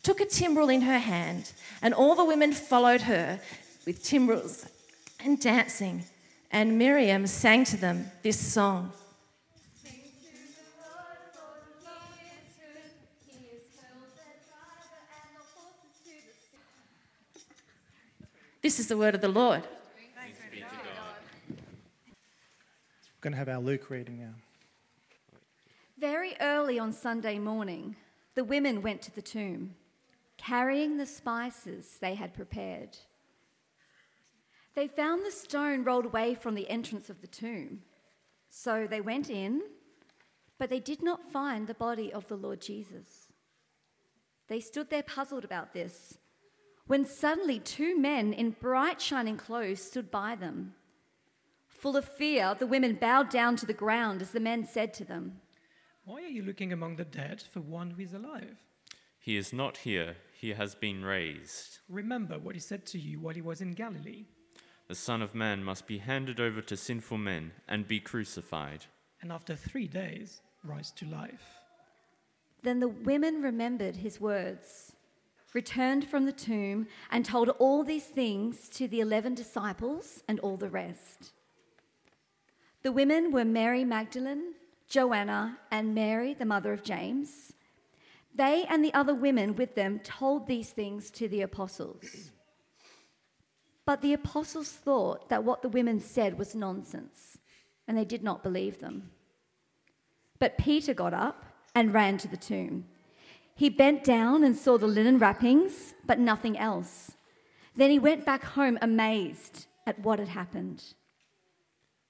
took 0.04 0.20
a 0.20 0.26
timbrel 0.26 0.68
in 0.68 0.82
her 0.82 0.98
hand, 1.00 1.52
and 1.80 1.92
all 1.92 2.14
the 2.14 2.24
women 2.24 2.52
followed 2.52 3.02
her 3.02 3.40
with 3.86 4.04
timbrels 4.04 4.66
and 5.24 5.40
dancing. 5.40 6.04
And 6.52 6.78
Miriam 6.78 7.26
sang 7.26 7.64
to 7.64 7.76
them 7.76 8.10
this 8.22 8.38
song. 8.38 8.92
This 18.62 18.78
is 18.78 18.86
the 18.86 18.96
word 18.96 19.16
of 19.16 19.20
the 19.20 19.28
Lord. 19.28 19.64
We're 20.48 20.64
going 23.20 23.32
to 23.32 23.36
have 23.36 23.48
our 23.48 23.58
Luke 23.58 23.90
reading 23.90 24.20
now. 24.20 24.34
Very 25.98 26.36
early 26.40 26.78
on 26.78 26.92
Sunday 26.92 27.40
morning, 27.40 27.96
the 28.36 28.44
women 28.44 28.80
went 28.80 29.02
to 29.02 29.12
the 29.12 29.20
tomb, 29.20 29.74
carrying 30.36 30.96
the 30.96 31.06
spices 31.06 31.96
they 32.00 32.14
had 32.14 32.34
prepared. 32.34 32.98
They 34.74 34.86
found 34.86 35.26
the 35.26 35.32
stone 35.32 35.82
rolled 35.82 36.06
away 36.06 36.36
from 36.36 36.54
the 36.54 36.70
entrance 36.70 37.10
of 37.10 37.20
the 37.20 37.26
tomb. 37.26 37.80
So 38.48 38.86
they 38.88 39.00
went 39.00 39.28
in, 39.28 39.62
but 40.58 40.70
they 40.70 40.78
did 40.78 41.02
not 41.02 41.32
find 41.32 41.66
the 41.66 41.74
body 41.74 42.12
of 42.12 42.28
the 42.28 42.36
Lord 42.36 42.60
Jesus. 42.60 43.32
They 44.46 44.60
stood 44.60 44.88
there 44.88 45.02
puzzled 45.02 45.44
about 45.44 45.72
this, 45.72 46.18
when 46.86 47.04
suddenly 47.04 47.58
two 47.58 47.98
men 47.98 48.32
in 48.32 48.50
bright 48.50 49.00
shining 49.00 49.36
clothes 49.36 49.82
stood 49.82 50.10
by 50.10 50.34
them. 50.34 50.74
Full 51.66 51.96
of 51.96 52.04
fear, 52.04 52.54
the 52.58 52.66
women 52.66 52.94
bowed 53.00 53.28
down 53.30 53.56
to 53.56 53.66
the 53.66 53.72
ground 53.72 54.22
as 54.22 54.30
the 54.30 54.40
men 54.40 54.66
said 54.66 54.94
to 54.94 55.04
them, 55.04 55.40
Why 56.04 56.22
are 56.22 56.28
you 56.28 56.42
looking 56.42 56.72
among 56.72 56.96
the 56.96 57.04
dead 57.04 57.42
for 57.52 57.60
one 57.60 57.90
who 57.90 58.02
is 58.02 58.12
alive? 58.12 58.56
He 59.18 59.36
is 59.36 59.52
not 59.52 59.78
here, 59.78 60.16
he 60.34 60.50
has 60.50 60.74
been 60.74 61.04
raised. 61.04 61.78
Remember 61.88 62.38
what 62.38 62.54
he 62.54 62.60
said 62.60 62.84
to 62.86 62.98
you 62.98 63.20
while 63.20 63.34
he 63.34 63.42
was 63.42 63.60
in 63.60 63.72
Galilee. 63.72 64.24
The 64.88 64.94
Son 64.96 65.22
of 65.22 65.34
Man 65.34 65.62
must 65.64 65.86
be 65.86 65.98
handed 65.98 66.40
over 66.40 66.60
to 66.62 66.76
sinful 66.76 67.18
men 67.18 67.52
and 67.68 67.86
be 67.88 68.00
crucified. 68.00 68.86
and 69.22 69.30
after 69.30 69.54
three 69.54 69.86
days 69.86 70.40
rise 70.64 70.90
to 70.90 71.06
life. 71.06 71.60
Then 72.62 72.80
the 72.80 72.88
women 72.88 73.40
remembered 73.42 73.96
his 73.96 74.20
words, 74.20 74.92
returned 75.54 76.08
from 76.08 76.24
the 76.24 76.32
tomb, 76.32 76.86
and 77.10 77.24
told 77.24 77.48
all 77.50 77.84
these 77.84 78.06
things 78.06 78.68
to 78.70 78.88
the 78.88 79.00
eleven 79.00 79.34
disciples 79.34 80.22
and 80.26 80.40
all 80.40 80.56
the 80.56 80.68
rest. 80.68 81.32
The 82.82 82.92
women 82.92 83.30
were 83.30 83.44
Mary 83.44 83.84
Magdalene, 83.84 84.54
Joanna, 84.88 85.58
and 85.70 85.94
Mary, 85.94 86.34
the 86.34 86.44
mother 86.44 86.72
of 86.72 86.82
James. 86.82 87.52
They 88.34 88.64
and 88.68 88.84
the 88.84 88.94
other 88.94 89.14
women 89.14 89.56
with 89.56 89.74
them 89.74 89.98
told 90.00 90.46
these 90.46 90.70
things 90.70 91.10
to 91.12 91.28
the 91.28 91.42
apostles. 91.42 92.30
But 93.84 94.00
the 94.00 94.14
apostles 94.14 94.70
thought 94.70 95.28
that 95.28 95.44
what 95.44 95.62
the 95.62 95.68
women 95.68 96.00
said 96.00 96.38
was 96.38 96.54
nonsense, 96.54 97.38
and 97.86 97.96
they 97.96 98.04
did 98.04 98.22
not 98.22 98.42
believe 98.42 98.80
them. 98.80 99.10
But 100.38 100.58
Peter 100.58 100.94
got 100.94 101.14
up 101.14 101.44
and 101.74 101.92
ran 101.92 102.16
to 102.18 102.28
the 102.28 102.36
tomb. 102.36 102.86
He 103.54 103.68
bent 103.68 104.02
down 104.04 104.44
and 104.44 104.56
saw 104.56 104.78
the 104.78 104.86
linen 104.86 105.18
wrappings, 105.18 105.94
but 106.06 106.18
nothing 106.18 106.58
else. 106.58 107.12
Then 107.76 107.90
he 107.90 107.98
went 107.98 108.24
back 108.24 108.42
home 108.42 108.78
amazed 108.82 109.66
at 109.86 109.98
what 110.00 110.18
had 110.18 110.28
happened. 110.28 110.82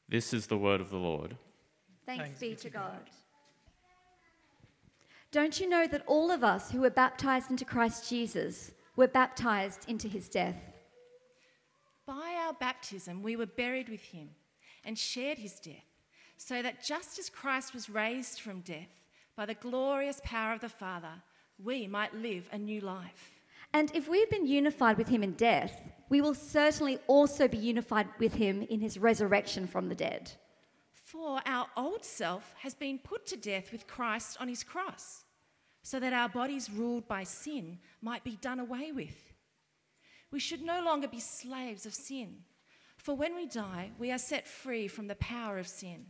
This 0.09 0.33
is 0.33 0.47
the 0.47 0.59
word 0.59 0.81
of 0.81 0.91
the 0.91 0.99
Lord. 0.99 1.37
Thanks, 2.05 2.25
Thanks 2.25 2.41
be 2.41 2.51
be 2.51 2.55
to 2.57 2.63
to 2.63 2.71
God. 2.71 3.11
Don't 5.31 5.59
you 5.59 5.69
know 5.69 5.87
that 5.87 6.05
all 6.07 6.31
of 6.31 6.45
us 6.45 6.71
who 6.71 6.81
were 6.81 6.91
baptized 6.91 7.51
into 7.51 7.65
Christ 7.65 8.09
Jesus 8.09 8.73
were 8.97 9.09
baptized 9.09 9.89
into 9.89 10.07
his 10.07 10.29
death? 10.29 10.61
By 12.05 12.37
our 12.45 12.53
baptism, 12.53 13.23
we 13.23 13.37
were 13.37 13.47
buried 13.47 13.89
with 13.89 14.03
him 14.03 14.31
and 14.85 14.99
shared 14.99 15.39
his 15.39 15.59
death, 15.61 15.87
so 16.37 16.61
that 16.61 16.85
just 16.85 17.19
as 17.19 17.31
Christ 17.31 17.73
was 17.73 17.89
raised 17.89 18.41
from 18.41 18.61
death 18.61 19.01
by 19.37 19.47
the 19.47 19.55
glorious 19.55 20.21
power 20.25 20.53
of 20.53 20.61
the 20.61 20.69
Father, 20.69 21.23
we 21.59 21.87
might 21.87 22.15
live 22.15 22.49
a 22.53 22.59
new 22.59 22.81
life. 22.81 23.31
And 23.75 23.91
if 23.95 24.09
we've 24.09 24.31
been 24.31 24.47
unified 24.47 24.99
with 24.99 25.09
him 25.09 25.23
in 25.23 25.33
death, 25.33 25.83
we 26.09 26.21
will 26.21 26.35
certainly 26.35 26.99
also 27.07 27.49
be 27.49 27.57
unified 27.57 28.07
with 28.19 28.35
him 28.35 28.63
in 28.63 28.81
his 28.81 28.99
resurrection 28.99 29.67
from 29.67 29.89
the 29.89 29.95
dead. 29.95 30.33
For 30.93 31.41
our 31.47 31.67
old 31.77 32.05
self 32.05 32.55
has 32.59 32.75
been 32.75 32.99
put 32.99 33.27
to 33.27 33.37
death 33.37 33.73
with 33.73 33.87
Christ 33.87 34.37
on 34.41 34.49
his 34.49 34.63
cross, 34.63 35.25
so 35.83 35.99
that 36.01 36.13
our 36.13 36.29
bodies 36.29 36.71
ruled 36.71 37.09
by 37.09 37.25
sin 37.25 37.79
might 38.01 38.25
be 38.25 38.37
done 38.37 38.61
away 38.61 38.93
with. 38.93 39.33
We 40.31 40.39
should 40.39 40.63
no 40.63 40.83
longer 40.83 41.09
be 41.09 41.21
slaves 41.21 41.87
of 41.87 41.95
sin, 41.95 42.45
for 42.97 43.15
when 43.15 43.35
we 43.35 43.47
die, 43.47 43.91
we 43.99 44.13
are 44.13 44.19
set 44.19 44.47
free 44.47 44.89
from 44.89 45.09
the 45.09 45.15
power 45.17 45.59
of 45.59 45.67
sin. 45.67 46.07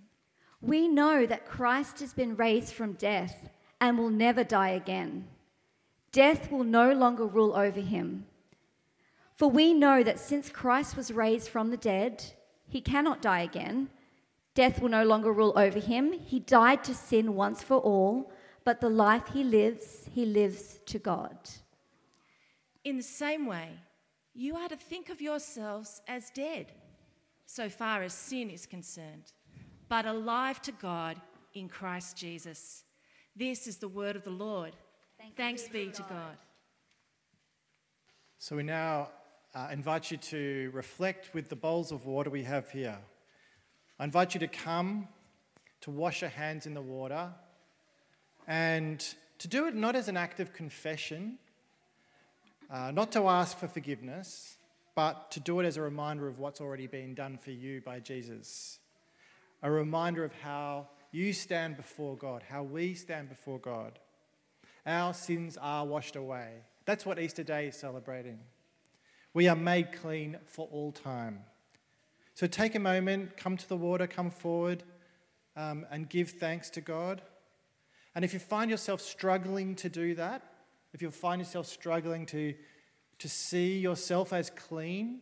We 0.60 0.88
know 0.88 1.26
that 1.26 1.46
Christ 1.46 2.00
has 2.00 2.12
been 2.12 2.36
raised 2.36 2.72
from 2.72 2.92
death 2.92 3.50
and 3.82 3.98
will 3.98 4.10
never 4.10 4.44
die 4.44 4.70
again. 4.70 5.26
Death 6.12 6.52
will 6.52 6.62
no 6.62 6.92
longer 6.92 7.26
rule 7.26 7.56
over 7.56 7.80
him. 7.80 8.26
For 9.34 9.50
we 9.50 9.74
know 9.74 10.04
that 10.04 10.20
since 10.20 10.48
Christ 10.48 10.96
was 10.96 11.12
raised 11.12 11.48
from 11.48 11.70
the 11.70 11.76
dead, 11.76 12.24
he 12.68 12.80
cannot 12.80 13.20
die 13.20 13.40
again. 13.40 13.90
Death 14.54 14.80
will 14.80 14.88
no 14.88 15.04
longer 15.04 15.32
rule 15.32 15.52
over 15.56 15.80
him. 15.80 16.12
He 16.12 16.38
died 16.38 16.84
to 16.84 16.94
sin 16.94 17.34
once 17.34 17.60
for 17.60 17.78
all, 17.78 18.30
but 18.64 18.80
the 18.80 18.88
life 18.88 19.26
he 19.32 19.42
lives, 19.42 20.08
he 20.14 20.26
lives 20.26 20.78
to 20.86 21.00
God. 21.00 21.36
In 22.84 22.96
the 22.96 23.02
same 23.02 23.46
way, 23.46 23.70
you 24.32 24.54
are 24.54 24.68
to 24.68 24.76
think 24.76 25.08
of 25.08 25.20
yourselves 25.20 26.02
as 26.06 26.30
dead, 26.30 26.66
so 27.46 27.68
far 27.68 28.04
as 28.04 28.12
sin 28.12 28.48
is 28.48 28.64
concerned, 28.64 29.32
but 29.88 30.06
alive 30.06 30.62
to 30.62 30.72
God 30.72 31.20
in 31.54 31.68
Christ 31.68 32.16
Jesus. 32.16 32.84
This 33.34 33.66
is 33.66 33.78
the 33.78 33.88
word 33.88 34.14
of 34.14 34.24
the 34.24 34.30
Lord. 34.30 34.72
Thanks, 35.38 35.66
be 35.66 35.86
to 35.86 36.02
God. 36.02 36.36
So 38.38 38.56
we 38.56 38.62
now 38.62 39.08
uh, 39.54 39.68
invite 39.72 40.10
you 40.10 40.18
to 40.18 40.70
reflect 40.74 41.32
with 41.32 41.48
the 41.48 41.56
bowls 41.56 41.92
of 41.92 42.04
water 42.04 42.28
we 42.28 42.42
have 42.42 42.70
here. 42.70 42.98
I 43.98 44.04
invite 44.04 44.34
you 44.34 44.40
to 44.40 44.48
come 44.48 45.08
to 45.80 45.90
wash 45.90 46.20
your 46.20 46.28
hands 46.28 46.66
in 46.66 46.74
the 46.74 46.82
water 46.82 47.30
and 48.46 49.02
to 49.38 49.48
do 49.48 49.66
it 49.66 49.74
not 49.74 49.96
as 49.96 50.08
an 50.08 50.16
act 50.18 50.38
of 50.38 50.52
confession, 50.52 51.38
uh, 52.70 52.90
not 52.90 53.12
to 53.12 53.28
ask 53.28 53.56
for 53.56 53.66
forgiveness, 53.66 54.56
but 54.94 55.30
to 55.30 55.40
do 55.40 55.58
it 55.60 55.64
as 55.64 55.78
a 55.78 55.82
reminder 55.82 56.28
of 56.28 56.38
what's 56.38 56.60
already 56.60 56.86
been 56.86 57.14
done 57.14 57.38
for 57.38 57.50
you 57.50 57.80
by 57.80 57.98
Jesus. 57.98 58.78
A 59.62 59.70
reminder 59.70 60.22
of 60.22 60.34
how 60.42 60.88
you 61.12 61.32
stand 61.32 61.76
before 61.76 62.16
God, 62.16 62.42
how 62.48 62.62
we 62.62 62.94
stand 62.94 63.28
before 63.28 63.58
God. 63.58 63.98
Our 64.84 65.14
sins 65.14 65.56
are 65.60 65.86
washed 65.86 66.16
away. 66.16 66.48
That's 66.86 67.06
what 67.06 67.20
Easter 67.20 67.44
Day 67.44 67.68
is 67.68 67.76
celebrating. 67.76 68.40
We 69.34 69.46
are 69.46 69.56
made 69.56 69.92
clean 69.92 70.38
for 70.46 70.66
all 70.72 70.90
time. 70.90 71.44
So 72.34 72.46
take 72.46 72.74
a 72.74 72.80
moment, 72.80 73.36
come 73.36 73.56
to 73.56 73.68
the 73.68 73.76
water, 73.76 74.06
come 74.06 74.30
forward, 74.30 74.82
um, 75.54 75.86
and 75.90 76.08
give 76.08 76.30
thanks 76.30 76.70
to 76.70 76.80
God. 76.80 77.22
And 78.14 78.24
if 78.24 78.32
you 78.32 78.40
find 78.40 78.70
yourself 78.70 79.00
struggling 79.00 79.74
to 79.76 79.88
do 79.88 80.14
that, 80.14 80.42
if 80.92 81.02
you 81.02 81.10
find 81.10 81.40
yourself 81.40 81.66
struggling 81.66 82.26
to, 82.26 82.54
to 83.18 83.28
see 83.28 83.78
yourself 83.78 84.32
as 84.32 84.50
clean, 84.50 85.20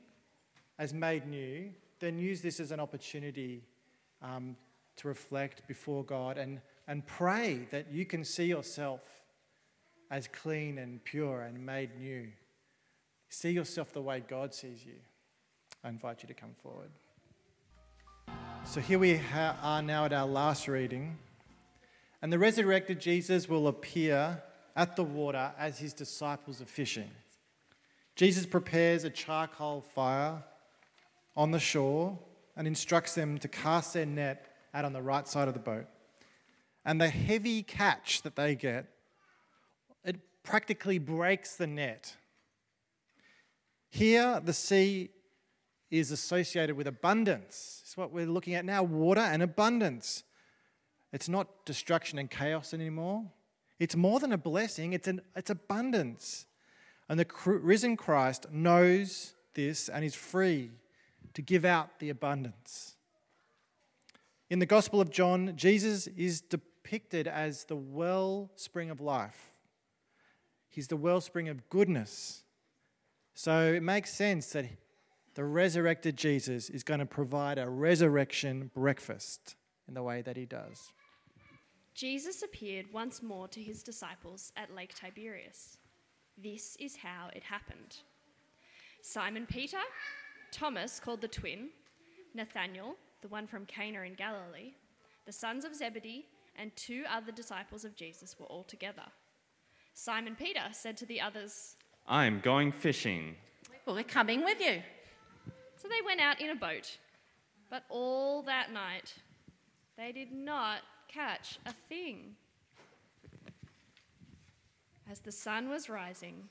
as 0.79 0.95
made 0.95 1.27
new, 1.27 1.71
then 1.99 2.19
use 2.19 2.41
this 2.41 2.59
as 2.59 2.71
an 2.71 2.81
opportunity 2.81 3.63
um, 4.23 4.57
to 5.01 5.09
reflect 5.09 5.67
before 5.67 6.05
God 6.05 6.39
and, 6.39 6.61
and 6.87 7.07
pray 7.07 7.67
that 7.71 7.93
you 7.93 8.05
can 8.05 8.25
see 8.25 8.45
yourself 8.45 9.01
as 10.11 10.29
clean 10.29 10.79
and 10.79 11.03
pure 11.05 11.43
and 11.43 11.65
made 11.65 11.99
new. 11.99 12.29
See 13.29 13.51
yourself 13.51 13.93
the 13.93 14.03
way 14.03 14.23
God 14.27 14.53
sees 14.53 14.85
you. 14.85 14.97
I 15.83 15.89
invite 15.89 16.23
you 16.23 16.27
to 16.29 16.35
come 16.35 16.55
forward. 16.63 16.91
So 18.65 18.81
here 18.81 18.99
we 18.99 19.17
ha- 19.17 19.57
are 19.63 19.83
now 19.83 20.05
at 20.05 20.13
our 20.13 20.27
last 20.27 20.69
reading. 20.69 21.17
And 22.21 22.33
the 22.33 22.39
resurrected 22.39 23.01
Jesus 23.01 23.49
will 23.49 23.69
appear 23.69 24.43
at 24.77 24.97
the 24.97 25.05
water 25.05 25.53
as 25.59 25.79
his 25.79 25.95
disciples 25.95 26.61
are 26.61 26.67
fishing. 26.67 27.11
Jesus 28.17 28.45
prepares 28.45 29.05
a 29.05 29.11
charcoal 29.11 29.81
fire 29.81 30.43
on 31.37 31.53
the 31.53 31.59
shore 31.59 32.19
and 32.57 32.67
instructs 32.67 33.15
them 33.15 33.39
to 33.39 33.49
cast 33.49 33.95
their 33.95 34.05
net 34.05 34.50
out 34.75 34.85
on 34.85 34.93
the 34.93 35.03
right 35.03 35.27
side 35.27 35.49
of 35.49 35.55
the 35.55 35.61
boat. 35.61 35.87
And 36.85 37.01
the 37.01 37.09
heavy 37.09 37.63
catch 37.63 38.23
that 38.23 38.37
they 38.37 38.55
get, 38.55 38.87
it 40.05 40.17
practically 40.43 40.99
breaks 40.99 41.57
the 41.57 41.67
net. 41.67 42.17
Here, 43.91 44.41
the 44.43 44.53
sea 44.53 45.11
is 45.91 46.11
associated 46.11 46.77
with 46.77 46.87
abundance. 46.87 47.81
It's 47.85 47.97
what 47.97 48.13
we're 48.13 48.27
looking 48.27 48.55
at 48.55 48.65
now 48.65 48.83
water 48.83 49.21
and 49.21 49.43
abundance. 49.43 50.23
It's 51.13 51.29
not 51.29 51.67
destruction 51.67 52.19
and 52.19 52.31
chaos 52.31 52.73
anymore. 52.73 53.25
It's 53.81 53.97
more 53.97 54.21
than 54.21 54.33
a 54.33 54.39
blessing, 54.39 54.93
it's, 54.93 55.09
an, 55.09 55.23
it's 55.35 55.51
abundance. 55.51 56.47
And 57.09 57.19
the 57.19 57.27
risen 57.45 57.97
Christ 57.97 58.47
knows 58.53 59.35
this 59.55 59.89
and 59.89 60.05
is 60.05 60.15
free 60.15 60.71
to 61.35 61.43
give 61.43 61.65
out 61.65 61.99
the 61.99 62.11
abundance. 62.11 62.90
In 64.51 64.59
the 64.59 64.67
Gospel 64.67 65.01
of 65.01 65.11
John, 65.11 65.53
Jesus 65.55 66.09
is 66.09 66.41
depicted 66.41 67.29
as 67.29 67.67
the 67.67 67.77
wellspring 67.77 68.91
of 68.91 69.01
life. 69.01 69.61
He's 70.69 70.89
the 70.89 70.97
wellspring 70.97 71.49
of 71.49 71.69
goodness. 71.71 72.43
So 73.33 73.73
it 73.73 73.83
makes 73.85 74.13
sense 74.13 74.51
that 74.51 74.67
the 75.35 75.45
resurrected 75.45 76.17
Jesus 76.17 76.69
is 76.69 76.83
going 76.83 76.99
to 76.99 77.07
provide 77.07 77.59
a 77.59 77.71
resurrection 77.71 78.73
breakfast 78.75 79.55
in 79.87 79.95
the 79.95 80.03
way 80.03 80.21
that 80.21 80.37
he 80.37 80.47
does. 80.47 80.93
Jesus 81.95 82.43
appeared 82.43 82.87
once 82.93 83.23
more 83.23 83.47
to 83.49 83.63
his 83.63 83.85
disciples 83.85 84.53
at 84.57 84.75
Lake 84.75 84.95
Tiberias. 84.95 85.79
This 86.37 86.77
is 86.81 86.97
how 86.97 87.29
it 87.35 87.45
happened 87.45 87.99
Simon 89.03 89.47
Peter, 89.47 89.79
Thomas, 90.51 90.99
called 90.99 91.21
the 91.21 91.29
twin, 91.29 91.69
Nathanael, 92.35 92.97
the 93.23 93.29
one 93.29 93.47
from 93.47 93.67
Cana 93.67 94.03
in 94.03 94.15
Galilee, 94.15 94.73
the 95.27 95.33
sons 95.33 95.65
of 95.65 95.75
Zebedee, 95.75 96.27
and 96.57 96.75
two 96.77 97.05
other 97.11 97.33
disciples 97.33 97.85
of 97.85 97.97
Jesus 97.97 98.37
were 98.39 98.47
all 98.47 98.65
together. 98.65 99.05
Simon 99.95 100.37
Peter 100.37 100.63
said 100.73 100.97
to 100.99 101.07
the 101.07 101.21
others, 101.21 101.77
I'm 102.07 102.41
going 102.41 102.73
fishing. 102.73 103.37
Well, 103.87 103.97
we're 103.97 104.05
coming 104.05 104.45
with 104.45 104.61
you. 104.61 104.83
So 105.77 105.89
they 105.89 106.05
went 106.05 106.21
out 106.21 106.41
in 106.41 106.51
a 106.51 106.55
boat. 106.55 106.99
But 107.71 107.85
all 107.89 108.43
that 108.43 108.73
night, 108.73 109.15
they 109.97 110.13
did 110.13 110.33
not 110.33 110.81
catch 111.09 111.59
a 111.67 111.73
thing. 111.89 112.35
As 115.11 115.21
the 115.21 115.33
sun 115.33 115.69
was 115.69 115.89
rising, 115.89 116.49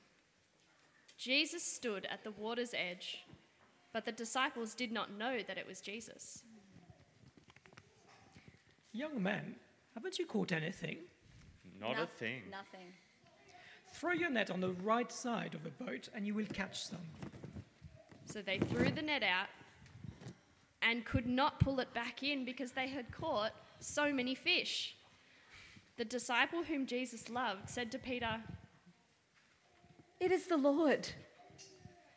Jesus 1.17 1.63
stood 1.63 2.07
at 2.09 2.23
the 2.23 2.31
water's 2.31 2.73
edge, 2.73 3.25
but 3.91 4.05
the 4.05 4.11
disciples 4.11 4.73
did 4.73 4.91
not 4.91 5.17
know 5.17 5.39
that 5.47 5.57
it 5.57 5.67
was 5.67 5.81
Jesus. 5.81 6.43
Young 8.91 9.21
man, 9.21 9.55
haven't 9.93 10.17
you 10.17 10.25
caught 10.25 10.51
anything? 10.51 10.97
Not 11.79 11.97
No- 11.97 12.03
a 12.03 12.07
thing. 12.07 12.49
Nothing. 12.49 12.93
Throw 13.93 14.11
your 14.11 14.29
net 14.29 14.51
on 14.51 14.59
the 14.59 14.71
right 14.71 15.11
side 15.11 15.55
of 15.55 15.63
the 15.63 15.71
boat 15.71 16.09
and 16.13 16.25
you 16.25 16.33
will 16.33 16.45
catch 16.47 16.81
some. 16.83 17.05
So 18.25 18.41
they 18.41 18.59
threw 18.59 18.91
the 18.91 19.01
net 19.01 19.23
out 19.23 19.47
and 20.81 21.05
could 21.05 21.27
not 21.27 21.59
pull 21.59 21.79
it 21.79 21.93
back 21.93 22.23
in 22.23 22.45
because 22.45 22.71
they 22.71 22.87
had 22.87 23.11
caught 23.11 23.53
so 23.79 24.13
many 24.13 24.35
fish. 24.35 24.95
The 25.97 26.05
disciple 26.05 26.63
whom 26.63 26.85
Jesus 26.85 27.29
loved 27.29 27.69
said 27.69 27.91
to 27.91 27.99
Peter, 27.99 28.41
It 30.19 30.31
is 30.31 30.47
the 30.47 30.57
Lord. 30.57 31.09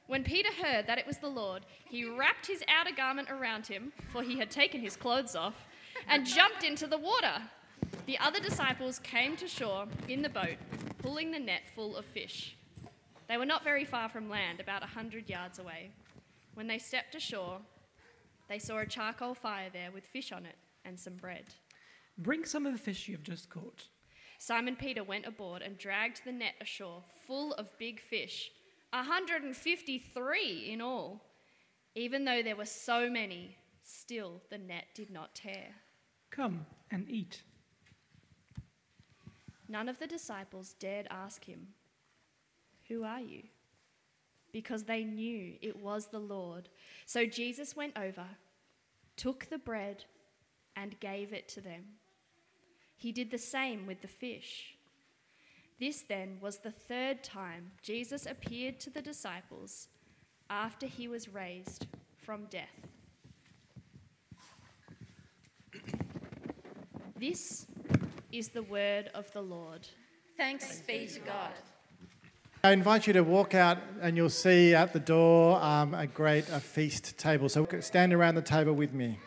When 0.07 0.25
Peter 0.25 0.51
heard 0.53 0.87
that 0.87 0.99
it 0.99 1.07
was 1.07 1.19
the 1.19 1.29
Lord, 1.29 1.65
he 1.89 2.05
wrapped 2.05 2.47
his 2.47 2.63
outer 2.69 2.95
garment 2.95 3.31
around 3.31 3.67
him, 3.67 3.93
for 4.13 4.23
he 4.23 4.39
had 4.39 4.51
taken 4.51 4.81
his 4.81 4.97
clothes 4.97 5.35
off, 5.35 5.67
and 6.09 6.27
jumped 6.27 6.65
into 6.65 6.87
the 6.87 6.99
water. 6.99 7.43
The 8.07 8.19
other 8.19 8.41
disciples 8.41 8.99
came 8.99 9.37
to 9.37 9.47
shore 9.47 9.87
in 10.09 10.23
the 10.23 10.29
boat, 10.29 10.57
pulling 10.99 11.31
the 11.31 11.39
net 11.39 11.63
full 11.75 11.97
of 11.97 12.05
fish. 12.05 12.57
They 13.29 13.37
were 13.37 13.47
not 13.47 13.65
very 13.65 13.85
far 13.85 14.09
from 14.09 14.29
land, 14.29 14.61
about 14.61 14.83
a 14.83 14.87
hundred 14.87 15.31
yards 15.31 15.59
away. 15.59 15.91
When 16.55 16.67
they 16.67 16.79
stepped 16.79 17.15
ashore, 17.15 17.61
they 18.49 18.59
saw 18.59 18.79
a 18.79 18.87
charcoal 18.87 19.35
fire 19.35 19.71
there 19.73 19.91
with 19.91 20.05
fish 20.05 20.33
on 20.33 20.45
it 20.45 20.57
and 20.85 20.99
some 20.99 21.15
bread. 21.15 21.45
Bring 22.19 22.45
some 22.45 22.67
of 22.67 22.73
the 22.73 22.79
fish 22.79 23.09
you 23.09 23.17
have 23.17 23.23
just 23.23 23.49
caught. 23.49 23.87
Simon 24.39 24.77
Peter 24.77 25.05
went 25.05 25.25
aboard 25.25 25.63
and 25.63 25.79
dragged 25.79 26.23
the 26.25 26.33
net 26.33 26.55
ashore 26.61 27.03
full 27.27 27.55
of 27.55 27.79
big 27.79 28.01
fish, 28.01 28.51
153 28.91 30.71
in 30.71 30.81
all. 30.81 31.23
Even 31.95 32.25
though 32.25 32.43
there 32.43 32.57
were 32.57 32.67
so 32.67 33.09
many, 33.09 33.57
still 33.83 34.41
the 34.51 34.59
net 34.59 34.87
did 34.95 35.11
not 35.11 35.35
tear. 35.35 35.69
Come 36.33 36.65
and 36.91 37.09
eat. 37.11 37.43
None 39.69 39.89
of 39.89 39.99
the 39.99 40.07
disciples 40.07 40.75
dared 40.79 41.07
ask 41.11 41.45
him, 41.45 41.69
Who 42.89 43.05
are 43.05 43.21
you? 43.21 43.43
Because 44.51 44.85
they 44.85 45.05
knew 45.05 45.55
it 45.61 45.77
was 45.77 46.07
the 46.07 46.19
Lord. 46.19 46.71
So 47.07 47.27
Jesus 47.27 47.77
went 47.77 47.97
over, 47.99 48.27
took 49.17 49.47
the 49.51 49.59
bread, 49.59 50.05
and 50.75 50.99
gave 51.01 51.35
it 51.35 51.49
to 51.51 51.61
them. 51.61 51.85
He 52.97 53.13
did 53.13 53.31
the 53.31 53.39
same 53.39 53.87
with 53.87 54.01
the 54.01 54.09
fish. 54.09 54.77
This 55.79 56.03
then 56.03 56.39
was 56.41 56.59
the 56.59 56.71
third 56.71 57.23
time 57.23 57.73
Jesus 57.83 58.27
appeared 58.27 58.81
to 58.81 58.91
the 58.91 59.03
disciples 59.03 59.89
after 60.49 60.87
he 60.87 61.09
was 61.09 61.29
raised 61.29 61.87
from 62.25 62.47
death. 62.47 62.92
This 67.23 67.69
is 68.33 68.49
the 68.49 68.65
word 68.65 69.09
of 69.15 69.33
the 69.33 69.43
Lord. 69.43 69.87
Thanks 70.37 70.83
be 70.85 71.07
to 71.07 71.21
God. 71.21 71.53
I 72.65 72.73
invite 72.73 73.07
you 73.07 73.13
to 73.13 73.21
walk 73.21 73.55
out 73.55 73.79
and 74.01 74.17
you'll 74.17 74.29
see 74.29 74.75
at 74.75 74.93
the 74.93 74.99
door 74.99 75.63
um, 75.63 75.95
a 75.95 76.09
great 76.09 76.49
a 76.49 76.59
feast 76.59 77.17
table. 77.19 77.49
So 77.49 77.69
stand 77.79 78.13
around 78.13 78.35
the 78.35 78.43
table 78.43 78.73
with 78.73 78.93
me. 78.93 79.21